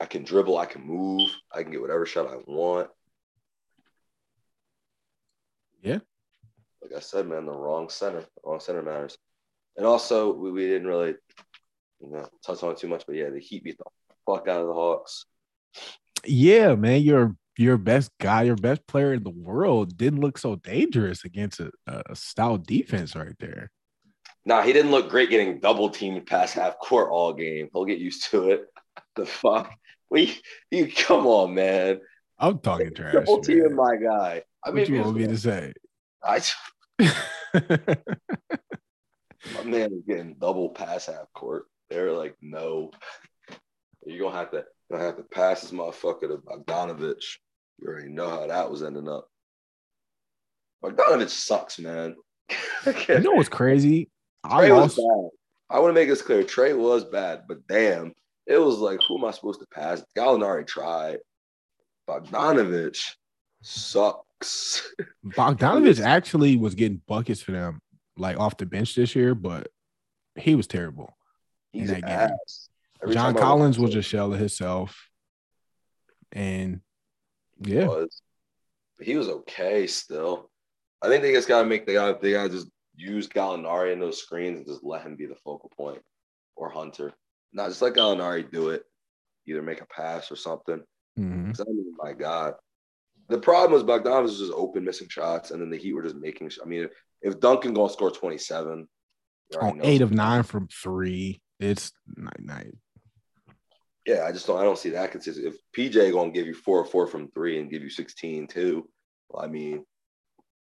I 0.00 0.06
can 0.06 0.24
dribble, 0.24 0.58
I 0.58 0.66
can 0.66 0.82
move, 0.82 1.30
I 1.52 1.62
can 1.62 1.70
get 1.70 1.80
whatever 1.80 2.06
shot 2.06 2.26
I 2.26 2.36
want. 2.46 2.88
Yeah. 5.82 5.98
Like 6.80 6.92
I 6.96 7.00
said, 7.00 7.26
man, 7.28 7.46
the 7.46 7.52
wrong 7.52 7.88
center, 7.88 8.20
the 8.20 8.40
wrong 8.44 8.60
center 8.60 8.82
matters. 8.82 9.16
And 9.76 9.86
also, 9.86 10.32
we, 10.32 10.50
we 10.50 10.66
didn't 10.66 10.88
really 10.88 11.14
you 12.02 12.10
know, 12.10 12.28
touch 12.44 12.62
on 12.62 12.72
it 12.72 12.78
too 12.78 12.88
much, 12.88 13.04
but 13.06 13.16
yeah, 13.16 13.30
the 13.30 13.38
Heat 13.38 13.64
beat 13.64 13.78
the 13.78 13.84
fuck 14.26 14.48
out 14.48 14.60
of 14.60 14.66
the 14.66 14.74
Hawks. 14.74 15.24
Yeah, 16.24 16.74
man, 16.74 17.02
your 17.02 17.36
your 17.58 17.76
best 17.76 18.10
guy, 18.18 18.42
your 18.42 18.56
best 18.56 18.86
player 18.86 19.12
in 19.12 19.22
the 19.22 19.30
world 19.30 19.96
didn't 19.96 20.20
look 20.20 20.38
so 20.38 20.56
dangerous 20.56 21.24
against 21.24 21.60
a, 21.60 21.70
a 21.86 22.16
stout 22.16 22.66
defense 22.66 23.14
right 23.14 23.36
there. 23.38 23.70
Nah, 24.44 24.62
he 24.62 24.72
didn't 24.72 24.90
look 24.90 25.08
great 25.08 25.30
getting 25.30 25.60
double 25.60 25.88
teamed 25.90 26.26
past 26.26 26.54
half 26.54 26.78
court 26.78 27.10
all 27.10 27.32
game. 27.32 27.68
He'll 27.72 27.84
get 27.84 27.98
used 27.98 28.30
to 28.30 28.50
it. 28.50 28.64
the 29.16 29.26
fuck? 29.26 29.72
We 30.10 30.40
you 30.70 30.90
come 30.94 31.26
on, 31.26 31.54
man. 31.54 32.00
I'm 32.42 32.58
talking 32.58 32.92
trash. 32.92 33.14
Double 33.14 33.40
teaming 33.40 33.76
my 33.76 33.96
guy. 33.96 34.42
I 34.64 34.70
mean, 34.72 34.82
what 34.82 34.88
you 34.88 35.00
want 35.00 35.16
me 35.16 35.26
to 35.28 35.38
say? 35.38 35.72
I 36.24 36.40
my 36.98 37.12
man 39.64 39.92
is 39.92 40.02
getting 40.06 40.34
double 40.40 40.70
pass 40.70 41.06
half 41.06 41.32
court. 41.34 41.66
They're 41.88 42.12
like, 42.12 42.34
no, 42.42 42.90
you're 44.04 44.18
gonna 44.18 44.36
have 44.36 44.50
to 44.50 44.64
gonna 44.90 45.04
have 45.04 45.16
to 45.18 45.22
pass 45.22 45.62
this 45.62 45.70
motherfucker 45.70 46.22
to 46.22 46.38
Bogdanovich. 46.38 47.38
You 47.78 47.88
already 47.88 48.08
know 48.08 48.28
how 48.28 48.46
that 48.48 48.70
was 48.70 48.82
ending 48.82 49.08
up. 49.08 49.28
Bogdanovich 50.84 51.28
sucks, 51.28 51.78
man. 51.78 52.16
you 53.08 53.20
know 53.20 53.32
what's 53.32 53.48
crazy? 53.48 54.10
Trae 54.44 54.68
I 54.68 54.72
was 54.72 54.96
bad. 54.96 55.30
I 55.70 55.78
want 55.78 55.90
to 55.90 55.94
make 55.94 56.08
this 56.08 56.22
clear. 56.22 56.42
Trae 56.42 56.76
was 56.76 57.04
bad, 57.04 57.42
but 57.46 57.66
damn, 57.68 58.12
it 58.46 58.58
was 58.58 58.78
like, 58.78 58.98
who 59.06 59.16
am 59.16 59.24
I 59.24 59.30
supposed 59.30 59.60
to 59.60 59.66
pass? 59.72 60.04
Gallinari 60.16 60.66
tried. 60.66 61.18
Bogdanovich 62.08 63.12
sucks. 63.62 64.88
Bogdanovich 65.26 66.00
actually 66.00 66.56
was 66.56 66.74
getting 66.74 67.00
buckets 67.06 67.40
for 67.40 67.52
them, 67.52 67.80
like 68.16 68.38
off 68.38 68.56
the 68.56 68.66
bench 68.66 68.94
this 68.94 69.14
year, 69.14 69.34
but 69.34 69.68
he 70.36 70.54
was 70.54 70.66
terrible. 70.66 71.16
He's 71.72 71.90
in 71.90 72.00
that 72.02 72.28
game. 72.28 73.12
John 73.12 73.34
Collins 73.34 73.78
was 73.78 73.94
a 73.94 74.02
shell 74.02 74.32
of 74.32 74.38
himself. 74.38 75.08
And 76.30 76.80
yeah. 77.60 77.82
He 77.82 77.86
was. 77.86 78.22
he 79.00 79.16
was 79.16 79.28
okay 79.28 79.86
still. 79.86 80.50
I 81.02 81.08
think 81.08 81.22
they 81.22 81.32
just 81.32 81.48
gotta 81.48 81.68
make 81.68 81.86
the 81.86 81.94
guy 81.94 82.12
they 82.12 82.32
gotta 82.32 82.48
just 82.48 82.68
use 82.94 83.28
Gallinari 83.28 83.92
in 83.92 84.00
those 84.00 84.20
screens 84.20 84.58
and 84.58 84.66
just 84.66 84.84
let 84.84 85.02
him 85.02 85.16
be 85.16 85.26
the 85.26 85.34
focal 85.34 85.70
point 85.76 86.00
or 86.56 86.70
Hunter. 86.70 87.12
Not 87.52 87.68
just 87.68 87.82
let 87.82 87.94
Gallinari 87.94 88.50
do 88.50 88.70
it. 88.70 88.84
Either 89.46 89.62
make 89.62 89.80
a 89.80 89.86
pass 89.86 90.30
or 90.30 90.36
something. 90.36 90.82
Mm-hmm. 91.18 91.60
I 91.60 91.64
mean, 91.68 91.94
my 91.98 92.12
God. 92.12 92.54
The 93.28 93.38
problem 93.38 93.72
was 93.72 93.84
Bogdanovich 93.84 94.22
was 94.22 94.38
just 94.38 94.52
open 94.52 94.84
missing 94.84 95.08
shots, 95.08 95.50
and 95.50 95.60
then 95.60 95.70
the 95.70 95.76
Heat 95.76 95.92
were 95.92 96.02
just 96.02 96.16
making. 96.16 96.50
I 96.62 96.66
mean, 96.66 96.84
if, 96.84 96.90
if 97.22 97.40
Duncan 97.40 97.74
gonna 97.74 97.92
score 97.92 98.10
twenty 98.10 98.38
seven, 98.38 98.88
on 99.60 99.80
eight 99.82 100.00
of 100.02 100.12
nine 100.12 100.42
from 100.42 100.68
three, 100.68 101.40
it's 101.60 101.92
night 102.16 102.40
night. 102.40 102.74
Yeah, 104.06 104.24
I 104.26 104.32
just 104.32 104.46
don't. 104.46 104.58
I 104.58 104.64
don't 104.64 104.78
see 104.78 104.90
that 104.90 105.12
consistent. 105.12 105.46
If 105.46 105.56
PJ 105.76 106.12
gonna 106.12 106.32
give 106.32 106.46
you 106.46 106.54
four 106.54 106.78
or 106.78 106.84
four 106.84 107.06
from 107.06 107.30
three 107.30 107.60
and 107.60 107.70
give 107.70 107.82
you 107.82 107.90
16 107.90 108.48
too, 108.48 108.88
well, 109.28 109.44
I 109.44 109.48
mean, 109.48 109.84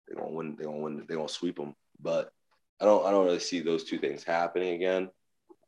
they're 0.06 0.16
gonna 0.16 0.32
win. 0.32 0.56
They're 0.56 0.66
gonna 0.66 0.78
win. 0.78 1.04
They're 1.06 1.16
gonna 1.16 1.28
sweep 1.28 1.56
them. 1.56 1.74
But 2.00 2.30
I 2.80 2.84
don't. 2.84 3.06
I 3.06 3.10
don't 3.10 3.24
really 3.24 3.38
see 3.38 3.60
those 3.60 3.84
two 3.84 3.98
things 3.98 4.24
happening 4.24 4.74
again. 4.74 5.08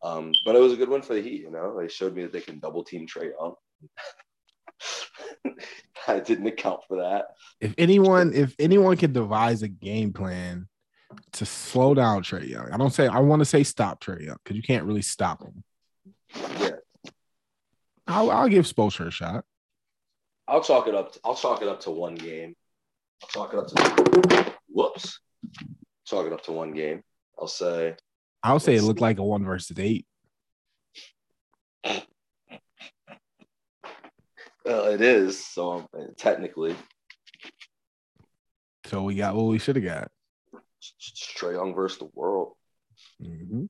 Um, 0.03 0.33
but 0.44 0.57
it 0.57 0.61
was 0.61 0.72
a 0.72 0.77
good 0.77 0.90
one 0.90 1.03
for 1.03 1.14
the 1.14 1.22
Heat. 1.22 1.42
You 1.42 1.50
know, 1.50 1.79
they 1.79 1.88
showed 1.88 2.14
me 2.14 2.22
that 2.22 2.33
they 2.33 2.40
can 2.40 2.59
double 2.59 2.83
team 2.83 3.07
Trae 3.07 3.31
Young. 3.38 3.55
I 6.09 6.21
didn't 6.21 6.47
account 6.47 6.81
for 6.87 6.99
that. 6.99 7.27
If 7.61 7.75
anyone, 7.79 8.33
if 8.35 8.55
anyone 8.59 8.97
could 8.97 9.13
devise 9.13 9.63
a 9.63 9.69
game 9.69 10.13
plan 10.13 10.69
to 11.33 11.47
slow 11.47 11.95
down 11.95 12.23
Trae 12.23 12.49
Young. 12.49 12.71
I 12.73 12.77
don't 12.77 12.93
say 12.93 13.07
I 13.07 13.21
want 13.21 13.41
to 13.41 13.45
say 13.45 13.63
stop 13.63 14.03
Trae 14.03 14.25
Young 14.25 14.37
because 14.43 14.57
you 14.57 14.63
can't 14.63 14.85
really 14.85 15.03
stop 15.03 15.43
him. 15.43 15.65
Yeah, 16.61 16.71
I'll, 18.07 18.31
I'll 18.31 18.49
give 18.49 18.67
Spoelstra 18.67 19.09
a 19.09 19.11
shot. 19.11 19.45
I'll 20.47 20.63
chalk 20.63 20.89
it 20.89 20.95
up. 20.95 21.13
To, 21.13 21.21
I'll 21.25 21.37
chalk 21.37 21.63
it 21.63 21.69
up 21.69 21.81
to 21.81 21.91
one 21.91 22.15
game. 22.15 22.55
I'll 23.23 23.29
chalk 23.29 23.55
it 23.55 23.59
up 23.59 23.69
to 23.69 24.53
whoops. 24.69 25.21
Chalk 26.07 26.27
it 26.27 26.33
up 26.33 26.43
to 26.45 26.53
one 26.53 26.73
game. 26.73 27.03
I'll 27.39 27.49
say. 27.49 27.97
I'll 28.43 28.61
say 28.61 28.75
it 28.75 28.83
looked 28.83 29.01
like 29.01 29.19
a 29.19 29.25
one 29.25 29.45
versus 29.45 29.79
eight. 29.79 30.07
Well, 34.64 34.87
it 34.87 35.00
is. 35.00 35.44
So 35.44 35.88
technically. 36.16 36.74
So 38.87 39.03
we 39.03 39.14
got 39.14 39.35
what 39.35 39.46
we 39.46 39.59
should 39.59 39.77
have 39.77 39.85
got. 39.85 40.11
Trae 41.38 41.55
Young 41.55 41.74
versus 41.74 41.98
the 41.98 42.11
world. 42.14 42.53
Mm-hmm. 43.22 43.64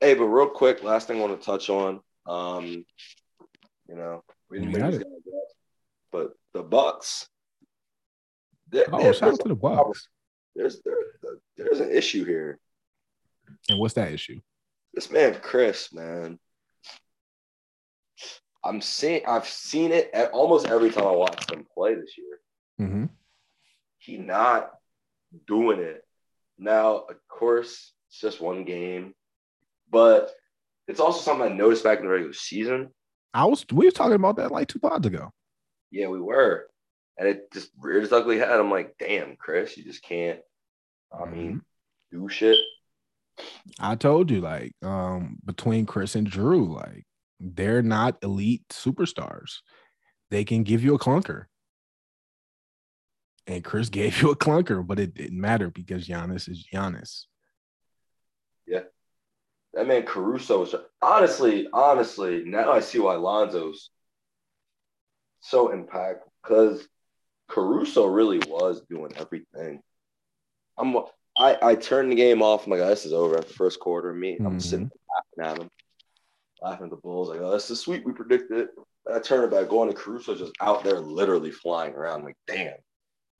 Hey, 0.00 0.14
but 0.14 0.24
real 0.24 0.48
quick, 0.48 0.82
last 0.82 1.06
thing 1.06 1.18
I 1.18 1.20
want 1.24 1.38
to 1.38 1.44
touch 1.44 1.70
on. 1.70 2.00
Um, 2.26 2.84
you 3.88 3.94
know, 3.94 4.22
we 4.50 4.60
didn't 4.60 5.04
but 6.10 6.32
the 6.52 6.62
Bucks. 6.62 7.28
oh, 8.74 9.12
shout 9.12 9.32
out 9.32 9.40
to 9.40 9.48
the 9.48 9.54
Bucks. 9.54 10.08
There's 10.54 10.80
there, 10.84 10.94
there's 11.56 11.80
an 11.80 11.90
issue 11.90 12.24
here. 12.24 12.58
And 13.68 13.78
what's 13.78 13.94
that 13.94 14.12
issue? 14.12 14.40
This 14.92 15.10
man, 15.10 15.34
Khris, 15.34 15.92
man. 15.92 16.38
I'm 18.64 18.80
seeing 18.80 19.22
I've 19.26 19.46
seen 19.46 19.92
it 19.92 20.10
at 20.12 20.30
almost 20.30 20.66
every 20.66 20.90
time 20.90 21.06
I 21.06 21.12
watch 21.12 21.50
him 21.50 21.66
play 21.74 21.94
this 21.94 22.16
year. 22.16 22.88
Mm-hmm. 22.88 23.04
He 23.98 24.18
not 24.18 24.70
doing 25.46 25.80
it 25.80 26.04
now, 26.58 26.98
of 26.98 27.16
course, 27.28 27.92
it's 28.08 28.20
just 28.20 28.40
one 28.40 28.64
game, 28.64 29.14
but 29.90 30.30
it's 30.86 31.00
also 31.00 31.20
something 31.20 31.50
I 31.50 31.54
noticed 31.54 31.84
back 31.84 31.98
in 31.98 32.04
the 32.04 32.10
regular 32.10 32.32
season. 32.32 32.90
I 33.34 33.46
was 33.46 33.64
we 33.72 33.86
were 33.86 33.90
talking 33.90 34.14
about 34.14 34.36
that 34.36 34.52
like 34.52 34.68
two 34.68 34.78
pods 34.78 35.06
ago. 35.06 35.30
Yeah, 35.90 36.08
we 36.08 36.20
were. 36.20 36.68
And 37.18 37.28
it 37.28 37.52
just 37.52 37.70
reared 37.78 38.04
its 38.04 38.12
ugly 38.12 38.38
head. 38.38 38.48
I'm 38.48 38.70
like, 38.70 38.94
damn, 38.98 39.36
Khris, 39.36 39.76
you 39.76 39.84
just 39.84 40.02
can't 40.02 40.40
I 41.12 41.26
mean, 41.26 41.62
do 42.10 42.28
shit. 42.28 42.58
I 43.78 43.96
told 43.96 44.30
you, 44.30 44.40
like, 44.40 44.72
um, 44.82 45.38
between 45.44 45.84
Khris 45.84 46.14
and 46.14 46.30
Jrue, 46.30 46.74
like, 46.74 47.04
they're 47.42 47.82
not 47.82 48.18
elite 48.22 48.62
superstars. 48.70 49.58
They 50.30 50.44
can 50.44 50.62
give 50.62 50.82
you 50.82 50.94
a 50.94 50.98
clunker. 50.98 51.44
And 53.46 53.64
Khris 53.64 53.88
gave 53.90 54.22
you 54.22 54.30
a 54.30 54.36
clunker, 54.36 54.86
but 54.86 54.98
it 54.98 55.14
didn't 55.14 55.40
matter 55.40 55.70
because 55.70 56.06
Giannis 56.06 56.48
is 56.48 56.66
Giannis. 56.72 57.24
Yeah. 58.66 58.82
That 59.74 59.86
man 59.86 60.04
Caruso 60.04 60.60
was 60.60 60.74
honestly, 61.00 61.66
honestly, 61.72 62.44
now 62.44 62.72
I 62.72 62.80
see 62.80 62.98
why 62.98 63.14
Lonzo's 63.14 63.90
so 65.40 65.68
impactful 65.68 66.20
because 66.42 66.86
Caruso 67.48 68.06
really 68.06 68.38
was 68.48 68.82
doing 68.88 69.12
everything. 69.16 69.80
I'm 70.78 70.96
I, 71.38 71.56
I 71.62 71.74
turned 71.74 72.12
the 72.12 72.16
game 72.16 72.42
off. 72.42 72.66
I'm 72.66 72.72
like, 72.72 72.80
oh, 72.80 72.88
this 72.88 73.06
is 73.06 73.12
over 73.12 73.36
after 73.36 73.48
the 73.48 73.54
first 73.54 73.80
quarter. 73.80 74.12
Me, 74.12 74.36
I'm 74.38 74.46
mm-hmm. 74.46 74.58
sitting 74.58 74.90
laughing 75.38 75.52
at 75.52 75.62
him, 75.62 75.70
laughing 76.62 76.84
at 76.84 76.90
the 76.90 76.96
Bulls. 76.96 77.28
Like, 77.28 77.40
oh, 77.40 77.50
this 77.50 77.70
is 77.70 77.80
sweet. 77.80 78.04
We 78.04 78.12
predicted. 78.12 78.68
I 79.12 79.18
turn 79.18 79.44
it 79.44 79.50
back, 79.50 79.68
going 79.68 79.88
to 79.88 79.94
Caruso 79.94 80.34
just 80.34 80.52
out 80.60 80.84
there, 80.84 81.00
literally 81.00 81.50
flying 81.50 81.94
around. 81.94 82.20
I'm 82.20 82.24
like, 82.24 82.36
damn, 82.46 82.74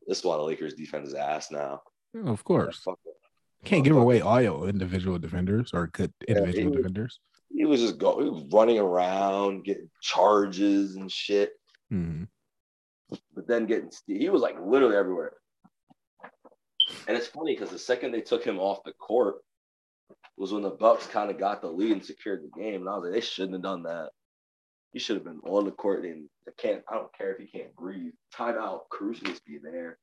this 0.06 0.18
is 0.18 0.24
why 0.24 0.37
the 0.37 0.42
Lakers 0.42 0.74
defense 0.74 1.08
is 1.08 1.14
ass 1.14 1.50
now. 1.50 1.82
Yeah, 2.14 2.30
of 2.30 2.42
course. 2.44 2.85
Can't 3.64 3.85
give 3.85 3.96
away 3.96 4.20
all 4.20 4.42
your 4.42 4.68
individual 4.68 5.18
defenders 5.18 5.70
or 5.72 5.87
good 5.87 6.12
individual 6.26 6.64
yeah, 6.64 6.70
he 6.70 6.76
defenders. 6.76 7.20
he 7.54 7.64
was 7.64 7.80
just 7.80 7.98
going, 7.98 8.24
he 8.24 8.30
was 8.30 8.44
running 8.52 8.78
around, 8.78 9.64
getting 9.64 9.88
charges 10.00 10.96
and 10.96 11.11
shit. 11.11 11.52
Mm-hmm. 11.92 12.24
But 13.35 13.46
then 13.46 13.66
getting, 13.66 13.90
he 14.06 14.28
was 14.30 14.42
like 14.42 14.56
literally 14.61 14.96
everywhere. 14.96 15.35
And 17.06 17.16
it's 17.16 17.28
funny 17.28 17.54
because 17.54 17.70
the 17.70 17.78
second 17.78 18.11
they 18.11 18.20
took 18.20 18.44
him 18.44 18.58
off 18.58 18.82
the 18.85 18.92
court 18.92 19.37
was 20.37 20.53
when 20.53 20.62
the 20.62 20.71
Bucks 20.71 21.07
kind 21.07 21.31
of 21.31 21.38
got 21.38 21.61
the 21.61 21.68
lead 21.68 21.92
and 21.92 22.05
secured 22.05 22.42
the 22.42 22.61
game. 22.61 22.81
And 22.81 22.88
I 22.88 22.95
was 22.95 23.05
like, 23.05 23.12
they 23.12 23.21
shouldn't 23.21 23.55
have 23.55 23.62
done 23.62 23.83
that. 23.85 24.11
He 24.92 24.99
should 24.99 25.16
have 25.16 25.25
been 25.25 25.40
on 25.45 25.64
the 25.64 25.71
court 25.71 26.05
and 26.05 26.29
I 26.47 26.53
can't. 26.57 26.83
I 26.88 26.95
don't 26.95 27.16
care 27.16 27.33
if 27.33 27.38
he 27.38 27.47
can't 27.47 27.75
breathe. 27.77 28.12
Timeout. 28.35 28.88
Cruz 28.90 29.23
needs 29.23 29.38
to 29.38 29.45
be 29.47 29.59
there 29.59 29.99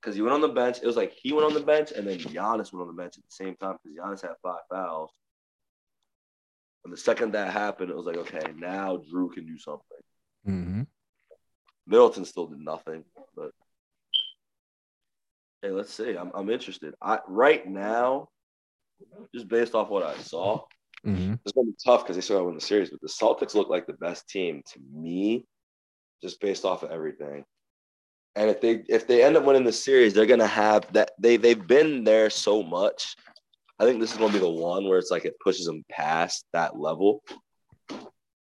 because 0.00 0.14
he 0.14 0.22
went 0.22 0.34
on 0.34 0.40
the 0.40 0.48
bench. 0.48 0.78
It 0.82 0.86
was 0.86 0.96
like 0.96 1.12
he 1.12 1.32
went 1.32 1.46
on 1.46 1.54
the 1.54 1.60
bench 1.60 1.92
and 1.92 2.06
then 2.06 2.18
Giannis 2.18 2.72
went 2.72 2.82
on 2.82 2.94
the 2.94 3.02
bench 3.02 3.16
at 3.16 3.24
the 3.24 3.30
same 3.30 3.56
time 3.56 3.76
because 3.82 3.98
Giannis 3.98 4.22
had 4.22 4.36
five 4.42 4.60
fouls. 4.70 5.10
And 6.84 6.92
the 6.92 6.96
second 6.96 7.32
that 7.32 7.52
happened, 7.52 7.90
it 7.90 7.96
was 7.96 8.06
like, 8.06 8.16
okay, 8.16 8.52
now 8.56 8.96
Jrue 8.96 9.32
can 9.32 9.46
do 9.46 9.58
something. 9.58 9.98
Mm-hmm. 10.46 10.82
Middleton 11.86 12.24
still 12.24 12.46
did 12.46 12.60
nothing, 12.60 13.04
but 13.36 13.52
Hey, 15.62 15.70
let's 15.70 15.94
see. 15.94 16.16
I'm 16.16 16.32
I'm 16.34 16.50
interested. 16.50 16.94
I 17.00 17.20
right 17.28 17.64
now, 17.64 18.28
just 19.34 19.48
based 19.48 19.74
off 19.74 19.88
what 19.88 20.02
I 20.02 20.16
saw, 20.18 20.64
mm-hmm. 21.06 21.34
it's 21.44 21.52
gonna 21.52 21.66
be 21.66 21.76
tough 21.84 22.02
because 22.02 22.16
they 22.16 22.22
still 22.22 22.36
got 22.36 22.40
to 22.40 22.46
win 22.46 22.54
the 22.54 22.60
series. 22.60 22.90
But 22.90 23.00
the 23.00 23.08
Celtics 23.08 23.54
look 23.54 23.68
like 23.68 23.86
the 23.86 23.94
best 23.94 24.28
team 24.28 24.62
to 24.72 24.80
me, 24.92 25.46
just 26.22 26.40
based 26.40 26.64
off 26.64 26.82
of 26.82 26.90
everything. 26.90 27.44
And 28.34 28.48
if 28.48 28.60
they 28.60 28.82
if 28.88 29.06
they 29.06 29.22
end 29.22 29.36
up 29.36 29.44
winning 29.44 29.64
the 29.64 29.72
series, 29.72 30.14
they're 30.14 30.26
gonna 30.26 30.46
have 30.46 30.90
that 30.92 31.12
they 31.18 31.36
they've 31.36 31.66
been 31.66 32.04
there 32.04 32.30
so 32.30 32.62
much. 32.62 33.16
I 33.78 33.84
think 33.84 34.00
this 34.00 34.12
is 34.12 34.18
gonna 34.18 34.32
be 34.32 34.38
the 34.38 34.48
one 34.48 34.88
where 34.88 34.98
it's 34.98 35.10
like 35.10 35.24
it 35.24 35.40
pushes 35.42 35.66
them 35.66 35.84
past 35.90 36.44
that 36.52 36.78
level. 36.78 37.22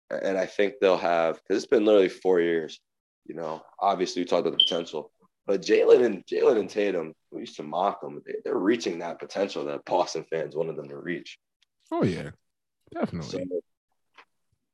And 0.09 0.37
I 0.37 0.45
think 0.45 0.75
they'll 0.81 0.97
have 0.97 1.35
because 1.35 1.63
it's 1.63 1.69
been 1.69 1.85
literally 1.85 2.09
four 2.09 2.41
years. 2.41 2.79
You 3.25 3.35
know, 3.35 3.63
obviously 3.79 4.21
we 4.21 4.25
talked 4.25 4.45
about 4.45 4.57
the 4.57 4.63
potential. 4.63 5.10
But 5.47 5.61
Jaylen 5.61 6.05
and 6.05 6.25
Jaylen 6.25 6.59
and 6.59 6.69
Tatum, 6.69 7.13
we 7.31 7.41
used 7.41 7.57
to 7.57 7.63
mock 7.63 8.01
them. 8.01 8.21
They, 8.25 8.49
are 8.49 8.57
reaching 8.57 8.99
that 8.99 9.19
potential 9.19 9.65
that 9.65 9.85
Boston 9.85 10.25
fans 10.29 10.55
wanted 10.55 10.75
them 10.75 10.89
to 10.89 10.97
reach. 10.97 11.39
Oh 11.91 12.03
yeah, 12.03 12.29
definitely. 12.93 13.29
So 13.29 13.61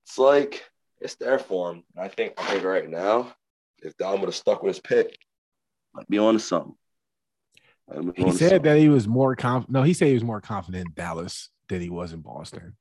it's 0.04 0.18
like 0.18 0.64
it's 1.00 1.16
their 1.16 1.40
form. 1.40 1.84
I 1.98 2.10
think 2.10 2.34
I 2.38 2.44
think 2.52 2.64
right 2.64 2.90
now, 2.90 3.34
if 3.80 3.96
Don 3.98 4.20
would 4.20 4.28
have 4.28 4.36
stuck 4.36 4.62
with 4.62 4.76
his 4.76 4.82
pick, 4.82 5.18
might 5.94 6.10
be 6.10 6.18
on 6.18 6.34
to 6.34 6.40
something. 6.40 6.76
He 8.16 8.32
said 8.32 8.38
something. 8.38 8.62
that 8.64 8.78
he 8.78 8.90
was 8.90 9.08
more 9.08 9.36
confident. 9.36 9.72
No, 9.72 9.84
he 9.84 9.94
said 9.94 10.10
he 10.10 10.14
was 10.14 10.24
more 10.24 10.42
confident 10.42 10.88
in 10.88 10.94
Dallas 10.94 11.50
than 11.70 11.80
he 11.82 11.90
was 11.90 12.12
in 12.12 12.20
Boston. 12.20 12.76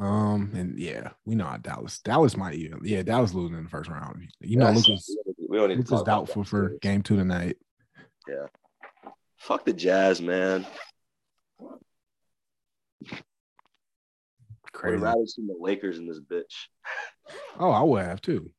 Um, 0.00 0.50
and 0.54 0.78
yeah, 0.78 1.10
we 1.24 1.36
know 1.36 1.44
how 1.44 1.58
Dallas. 1.58 2.00
Dallas 2.00 2.36
might 2.36 2.54
even 2.54 2.80
yeah, 2.82 3.02
Dallas 3.02 3.34
losing 3.34 3.56
in 3.56 3.64
the 3.64 3.70
first 3.70 3.88
round. 3.88 4.28
You 4.40 4.56
know, 4.56 4.70
Luka's 4.70 5.16
we 5.52 5.58
don't 5.58 5.68
need 5.68 5.86
to 5.86 6.02
doubtful 6.02 6.44
for 6.44 6.78
game 6.80 7.02
two 7.02 7.16
tonight. 7.16 7.58
Yeah. 8.26 8.46
Fuck 9.36 9.66
the 9.66 9.74
Jazz, 9.74 10.22
man. 10.22 10.64
Crazy. 14.72 14.96
I'd 14.96 15.02
rather 15.02 15.26
see 15.26 15.42
the 15.42 15.54
Lakers 15.60 15.98
in 15.98 16.08
this 16.08 16.20
bitch. 16.20 16.68
Oh, 17.58 17.70
I 17.70 17.82
would 17.82 18.02
have 18.02 18.22
too. 18.22 18.50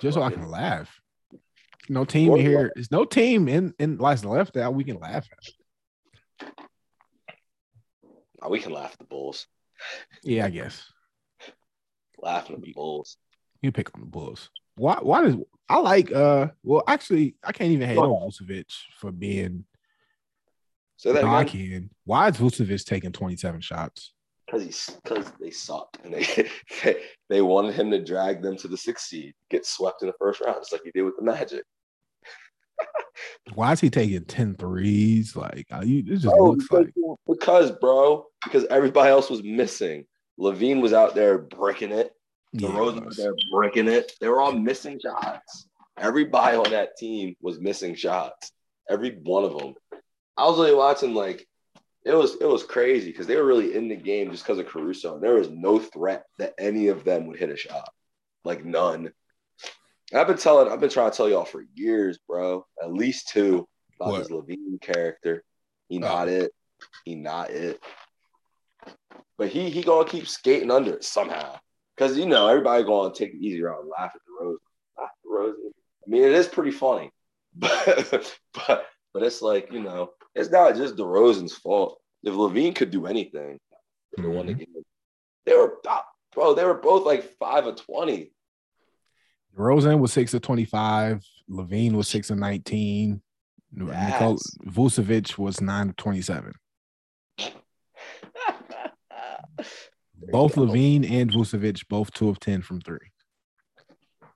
Just 0.00 0.14
so 0.14 0.22
I 0.22 0.30
can 0.30 0.48
laugh. 0.48 0.98
No 1.90 2.06
team 2.06 2.34
here. 2.36 2.72
There's 2.74 2.90
no 2.90 3.04
team 3.04 3.46
in 3.46 3.74
in 3.78 3.98
left 3.98 4.54
that 4.54 4.72
we 4.72 4.82
can 4.82 4.98
laugh 4.98 5.28
at. 6.40 6.48
Oh, 8.40 8.48
we 8.48 8.60
can 8.60 8.72
laugh 8.72 8.92
at 8.92 8.98
the 8.98 9.04
Bulls. 9.04 9.46
Yeah, 10.22 10.46
I 10.46 10.50
guess. 10.50 10.90
Laughing 12.18 12.56
at 12.56 12.62
the 12.62 12.72
Bulls. 12.72 13.18
You 13.60 13.72
pick 13.72 13.94
on 13.94 14.00
the 14.00 14.06
Bulls. 14.06 14.48
Why? 14.76 14.98
Why 15.00 15.22
does 15.22 15.36
I 15.68 15.78
like? 15.78 16.12
Uh, 16.12 16.48
well, 16.62 16.82
actually, 16.86 17.36
I 17.42 17.52
can't 17.52 17.70
even 17.70 17.88
hate 17.88 17.98
on 17.98 18.08
Vucevic 18.08 18.72
for 18.96 19.12
being. 19.12 19.64
So 20.96 21.12
that 21.12 21.24
again. 21.24 21.90
Why 22.04 22.28
is 22.28 22.36
Vucevic 22.36 22.84
taking 22.84 23.12
twenty 23.12 23.36
seven 23.36 23.60
shots? 23.60 24.12
Because 24.46 24.64
he's 24.64 24.90
because 25.02 25.32
they 25.40 25.50
sucked 25.50 25.98
and 26.04 26.14
they, 26.14 26.24
they 26.84 26.96
they 27.28 27.42
wanted 27.42 27.74
him 27.74 27.90
to 27.90 28.02
drag 28.02 28.42
them 28.42 28.56
to 28.58 28.68
the 28.68 28.76
sixth 28.76 29.06
seed, 29.06 29.34
get 29.50 29.66
swept 29.66 30.02
in 30.02 30.08
the 30.08 30.14
first 30.18 30.40
round, 30.40 30.56
just 30.60 30.72
like 30.72 30.82
he 30.84 30.90
did 30.90 31.02
with 31.02 31.16
the 31.16 31.24
Magic. 31.24 31.64
Why 33.54 33.72
is 33.72 33.80
he 33.80 33.90
taking 33.90 34.24
10 34.24 34.56
threes? 34.56 35.36
Like, 35.36 35.66
you, 35.84 35.98
it 35.98 36.06
just 36.06 36.26
oh, 36.26 36.50
looks 36.50 36.64
because, 36.64 36.86
like 36.96 37.18
because, 37.26 37.70
bro, 37.72 38.26
because 38.42 38.64
everybody 38.66 39.10
else 39.10 39.30
was 39.30 39.42
missing. 39.42 40.06
LaVine 40.38 40.80
was 40.80 40.92
out 40.92 41.14
there 41.14 41.38
breaking 41.38 41.92
it. 41.92 42.12
The 42.54 42.68
yeah, 42.68 42.78
Rose 42.78 43.00
was 43.00 43.16
there 43.16 43.34
breaking 43.50 43.88
it. 43.88 44.12
They 44.20 44.28
were 44.28 44.40
all 44.40 44.52
missing 44.52 45.00
shots. 45.02 45.66
Everybody 45.98 46.56
on 46.56 46.70
that 46.70 46.96
team 46.96 47.34
was 47.40 47.58
missing 47.58 47.96
shots. 47.96 48.52
Every 48.88 49.18
one 49.22 49.42
of 49.44 49.58
them. 49.58 49.74
I 50.36 50.44
was 50.46 50.58
really 50.58 50.74
watching 50.74 51.14
like 51.14 51.46
it 52.04 52.14
was 52.14 52.36
it 52.40 52.46
was 52.46 52.62
crazy 52.62 53.10
because 53.10 53.26
they 53.26 53.36
were 53.36 53.44
really 53.44 53.74
in 53.74 53.88
the 53.88 53.96
game 53.96 54.30
just 54.30 54.44
because 54.44 54.58
of 54.58 54.68
Caruso. 54.68 55.18
There 55.18 55.34
was 55.34 55.50
no 55.50 55.80
threat 55.80 56.26
that 56.38 56.54
any 56.56 56.88
of 56.88 57.02
them 57.02 57.26
would 57.26 57.38
hit 57.38 57.50
a 57.50 57.56
shot, 57.56 57.88
like 58.44 58.64
none. 58.64 59.10
And 60.12 60.20
I've 60.20 60.28
been 60.28 60.36
telling, 60.36 60.70
I've 60.70 60.80
been 60.80 60.90
trying 60.90 61.10
to 61.10 61.16
tell 61.16 61.28
y'all 61.28 61.44
for 61.44 61.64
years, 61.74 62.18
bro. 62.28 62.66
At 62.80 62.92
least 62.92 63.30
two 63.30 63.66
about 63.96 64.12
what? 64.12 64.18
this 64.18 64.30
LaVine 64.30 64.80
character. 64.80 65.42
He 65.88 65.96
oh. 65.96 66.00
not 66.00 66.28
oh. 66.28 66.32
it. 66.32 66.52
He 67.04 67.16
not 67.16 67.50
it. 67.50 67.80
But 69.38 69.48
he 69.48 69.70
he 69.70 69.82
gonna 69.82 70.08
keep 70.08 70.28
skating 70.28 70.70
under 70.70 70.92
it 70.92 71.04
somehow. 71.04 71.58
Cause 71.96 72.18
you 72.18 72.26
know 72.26 72.48
everybody 72.48 72.82
gonna 72.82 73.14
take 73.14 73.34
it 73.34 73.40
easy 73.40 73.62
around 73.62 73.88
laugh 73.88 74.12
at 74.14 74.20
the 74.26 74.44
rose. 74.44 74.58
Laugh 74.98 75.10
at 75.10 75.22
the 75.22 75.30
rose. 75.30 75.54
I 76.06 76.10
mean, 76.10 76.22
it 76.22 76.32
is 76.32 76.48
pretty 76.48 76.72
funny, 76.72 77.10
but 77.54 78.36
but 78.52 78.86
but 79.12 79.22
it's 79.22 79.40
like 79.40 79.72
you 79.72 79.80
know, 79.80 80.10
it's 80.34 80.50
not 80.50 80.74
just 80.74 80.96
DeRozan's 80.96 81.54
fault. 81.54 82.00
If 82.24 82.34
LaVine 82.34 82.74
could 82.74 82.90
do 82.90 83.06
anything, 83.06 83.60
mm-hmm. 84.18 84.46
the 84.46 84.54
game. 84.54 84.66
They 85.46 85.54
were 85.54 85.78
bro. 86.32 86.54
They 86.54 86.64
were 86.64 86.74
both 86.74 87.06
like 87.06 87.36
five 87.38 87.66
of 87.66 87.76
twenty. 87.76 88.32
Rosen 89.54 90.00
was 90.00 90.12
six 90.12 90.34
of 90.34 90.42
twenty-five. 90.42 91.22
LaVine 91.48 91.92
was 91.92 92.08
six 92.08 92.30
of 92.30 92.38
nineteen. 92.38 93.22
Yes. 93.76 94.12
Nikola 94.12 94.38
Vucevic 94.66 95.38
was 95.38 95.60
nine 95.60 95.90
of 95.90 95.96
twenty-seven. 95.96 96.54
both 100.30 100.54
LaVine 100.56 101.10
and 101.10 101.30
Vucevic, 101.30 101.86
both 101.88 102.12
two 102.12 102.28
of 102.28 102.40
ten 102.40 102.62
from 102.62 102.80
three. 102.80 103.10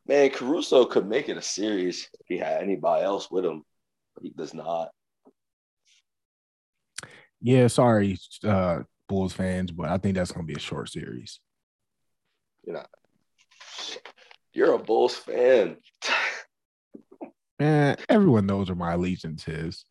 Man, 0.07 0.31
Caruso 0.31 0.87
could 0.87 1.07
make 1.07 1.29
it 1.29 1.37
a 1.37 1.43
series 1.43 2.09
if 2.21 2.27
he 2.29 2.39
had 2.39 2.63
anybody 2.63 3.05
else 3.05 3.31
with 3.31 3.45
him. 3.45 3.63
but 4.15 4.25
He 4.25 4.31
does 4.31 4.55
not. 4.55 4.89
Yeah, 7.41 7.67
sorry, 7.69 8.19
uh, 8.43 8.81
Bulls 9.09 9.33
fans, 9.33 9.71
but 9.71 9.89
I 9.89 9.99
think 9.99 10.17
that's 10.17 10.33
going 10.33 10.47
to 10.47 10.53
be 10.53 10.59
a 10.59 10.63
short 10.63 10.89
series. 10.91 11.41
You're 12.65 12.77
not. 12.77 12.91
You're 14.53 14.73
a 14.73 14.79
Bulls 14.79 15.15
fan. 15.15 15.77
Man, 17.59 17.97
everyone 18.09 18.47
knows 18.47 18.69
where 18.69 18.77
my 18.77 18.95
allegiance 18.95 19.47
is. 19.47 19.85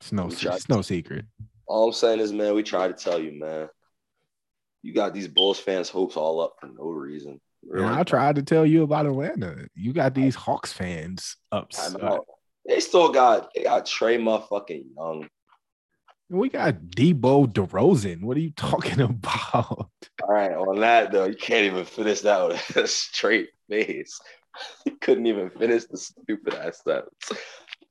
It's 0.00 0.12
no, 0.12 0.28
it's 0.28 0.68
no 0.68 0.80
secret. 0.80 1.26
All 1.66 1.88
I'm 1.88 1.92
saying 1.92 2.20
is, 2.20 2.32
man, 2.32 2.54
we 2.54 2.62
try 2.62 2.88
to 2.88 2.94
tell 2.94 3.20
you, 3.20 3.38
man. 3.38 3.68
You 4.82 4.94
got 4.94 5.12
these 5.12 5.28
Bulls 5.28 5.58
fans' 5.58 5.88
hopes 5.88 6.16
all 6.16 6.40
up 6.40 6.54
for 6.60 6.66
no 6.66 6.84
reason. 6.84 7.40
Yeah, 7.62 7.98
I 7.98 8.04
tried 8.04 8.36
to 8.36 8.42
tell 8.42 8.64
you 8.64 8.82
about 8.82 9.06
Atlanta. 9.06 9.68
You 9.74 9.92
got 9.92 10.14
these 10.14 10.34
Hawks 10.34 10.72
fans 10.72 11.36
up. 11.52 11.70
Time 11.70 11.96
out. 12.02 12.24
They 12.66 12.80
still 12.80 13.12
got 13.12 13.50
they 13.54 13.64
got 13.64 13.84
Trae 13.84 14.18
motherfucking 14.18 14.84
Young. 14.96 15.28
We 16.30 16.48
got 16.48 16.74
Debo 16.74 17.52
DeRozan. 17.52 18.22
What 18.22 18.36
are 18.36 18.40
you 18.40 18.52
talking 18.52 19.00
about? 19.00 19.90
All 20.22 20.28
right, 20.28 20.52
on 20.52 20.80
that 20.80 21.12
though, 21.12 21.26
you 21.26 21.36
can't 21.36 21.66
even 21.66 21.84
finish 21.84 22.20
that 22.20 22.48
with 22.48 22.76
a 22.76 22.86
straight 22.86 23.50
face. 23.68 24.18
You 24.84 24.96
couldn't 25.00 25.26
even 25.26 25.48
finish 25.48 25.84
the 25.84 25.96
stupid 25.96 26.54
ass 26.54 26.82
sentence. 26.82 27.32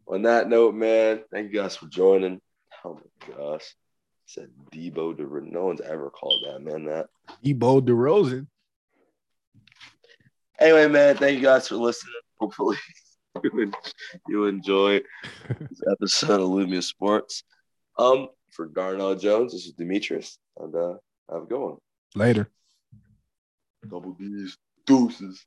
On 0.08 0.22
that 0.24 0.50
note, 0.50 0.76
man, 0.76 1.22
thank 1.32 1.54
you 1.54 1.62
guys 1.62 1.78
for 1.78 1.88
joining. 1.88 2.42
Oh 2.84 2.96
my 2.96 3.34
gosh. 3.34 3.74
Said 4.30 4.50
Debo 4.72 5.16
DeRozan. 5.18 5.52
No 5.52 5.66
one's 5.66 5.82
ever 5.82 6.12
called 6.12 6.46
that 6.46 6.62
man 6.62 6.86
that. 6.86 7.08
Debo 7.44 7.82
DeRozan. 7.82 8.46
Anyway, 10.60 10.88
man, 10.88 11.18
thank 11.18 11.38
you 11.38 11.44
guys 11.44 11.68
for 11.68 11.76
listening. 11.78 12.14
Hopefully 12.40 12.78
you, 13.44 13.72
you 14.28 14.46
enjoy 14.46 15.00
this 15.60 15.82
episode 15.92 16.42
of 16.42 16.50
Lumia 16.50 16.84
Sports. 16.84 17.44
Um, 17.98 18.28
for 18.52 18.68
Darnell 18.68 19.16
Jones, 19.16 19.54
this 19.54 19.66
is 19.66 19.74
Demetrius, 19.74 20.38
and 20.58 20.76
uh, 20.76 20.94
have 21.32 21.44
a 21.44 21.46
good 21.46 21.60
one. 21.60 21.78
Later. 22.14 22.50
Double 23.90 24.14
D's, 24.14 24.58
deuces. 24.86 25.44